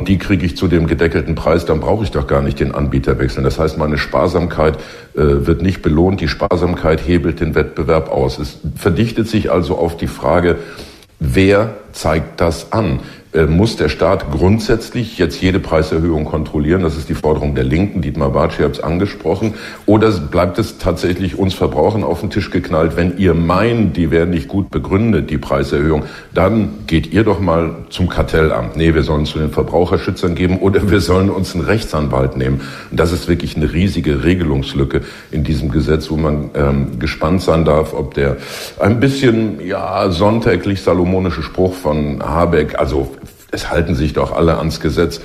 die 0.00 0.16
kriege 0.16 0.46
ich 0.46 0.56
zu 0.56 0.68
dem 0.68 0.86
gedeckelten 0.86 1.34
Preis, 1.34 1.64
dann 1.64 1.80
brauche 1.80 2.04
ich 2.04 2.12
doch 2.12 2.28
gar 2.28 2.40
nicht 2.40 2.60
den 2.60 2.72
Anbieter 2.72 3.18
wechseln. 3.18 3.42
Das 3.42 3.58
heißt, 3.58 3.78
meine 3.78 3.98
Sparsamkeit 3.98 4.76
äh, 5.14 5.46
wird 5.46 5.60
nicht 5.60 5.82
belohnt. 5.82 6.20
Die 6.20 6.28
Sparsamkeit 6.28 7.06
hebelt 7.06 7.40
den 7.40 7.56
Wettbewerb 7.56 8.08
aus. 8.10 8.38
Es 8.38 8.58
verdichtet 8.76 9.28
sich 9.28 9.50
also 9.50 9.76
auf 9.76 9.96
die 9.96 10.06
Frage, 10.06 10.56
Wer 11.20 11.74
zeigt 11.92 12.40
das 12.40 12.72
an? 12.72 13.00
Äh, 13.34 13.44
muss 13.44 13.76
der 13.76 13.90
Staat 13.90 14.30
grundsätzlich 14.30 15.18
jetzt 15.18 15.42
jede 15.42 15.60
Preiserhöhung 15.60 16.24
kontrollieren? 16.24 16.82
Das 16.82 16.96
ist 16.96 17.10
die 17.10 17.14
Forderung 17.14 17.54
der 17.54 17.64
Linken. 17.64 18.00
Dietmar 18.00 18.30
Bartsch 18.30 18.58
hat 18.58 18.72
es 18.72 18.80
angesprochen. 18.80 19.54
Oder 19.84 20.10
bleibt 20.12 20.58
es 20.58 20.78
tatsächlich 20.78 21.38
uns 21.38 21.52
Verbrauchern 21.52 22.04
auf 22.04 22.20
den 22.20 22.30
Tisch 22.30 22.50
geknallt, 22.50 22.96
wenn 22.96 23.18
ihr 23.18 23.34
meint, 23.34 23.98
die 23.98 24.10
werden 24.10 24.30
nicht 24.30 24.48
gut 24.48 24.70
begründet, 24.70 25.28
die 25.28 25.36
Preiserhöhung, 25.36 26.04
dann 26.32 26.70
geht 26.86 27.12
ihr 27.12 27.22
doch 27.22 27.38
mal 27.38 27.76
zum 27.90 28.08
Kartellamt. 28.08 28.76
Nee, 28.76 28.94
wir 28.94 29.02
sollen 29.02 29.26
zu 29.26 29.38
den 29.38 29.50
Verbraucherschützern 29.50 30.34
geben 30.34 30.58
oder 30.58 30.90
wir 30.90 31.00
sollen 31.00 31.28
uns 31.28 31.54
einen 31.54 31.64
Rechtsanwalt 31.64 32.36
nehmen. 32.38 32.62
Und 32.90 32.98
das 32.98 33.12
ist 33.12 33.28
wirklich 33.28 33.56
eine 33.56 33.70
riesige 33.72 34.24
Regelungslücke 34.24 35.02
in 35.30 35.44
diesem 35.44 35.70
Gesetz, 35.70 36.10
wo 36.10 36.16
man 36.16 36.50
ähm, 36.54 36.98
gespannt 36.98 37.42
sein 37.42 37.66
darf, 37.66 37.92
ob 37.92 38.14
der 38.14 38.38
ein 38.80 39.00
bisschen, 39.00 39.60
ja, 39.66 40.10
sonntäglich 40.10 40.80
salomonische 40.80 41.42
Spruch 41.42 41.74
von 41.74 42.22
Habeck, 42.22 42.78
also 42.78 43.17
es 43.50 43.70
halten 43.70 43.94
sich 43.94 44.12
doch 44.12 44.32
alle 44.32 44.58
ans 44.58 44.80
Gesetz. 44.80 45.20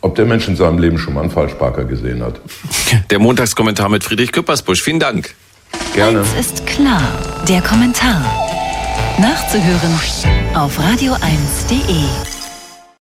Ob 0.00 0.14
der 0.14 0.24
Mensch 0.24 0.46
in 0.46 0.56
seinem 0.56 0.78
Leben 0.78 0.98
schon 0.98 1.14
mal 1.14 1.22
einen 1.22 1.30
Falschparker 1.30 1.84
gesehen 1.84 2.22
hat. 2.22 2.40
Der 3.10 3.18
Montagskommentar 3.18 3.88
mit 3.88 4.04
Friedrich 4.04 4.30
Küppersbusch. 4.30 4.82
Vielen 4.82 5.00
Dank. 5.00 5.34
Gerne. 5.94 6.20
Eins 6.20 6.34
ist 6.38 6.66
klar, 6.66 7.02
der 7.48 7.60
Kommentar. 7.60 8.22
Nachzuhören 9.18 9.98
auf 10.54 10.78
radio1.de. 10.78 12.35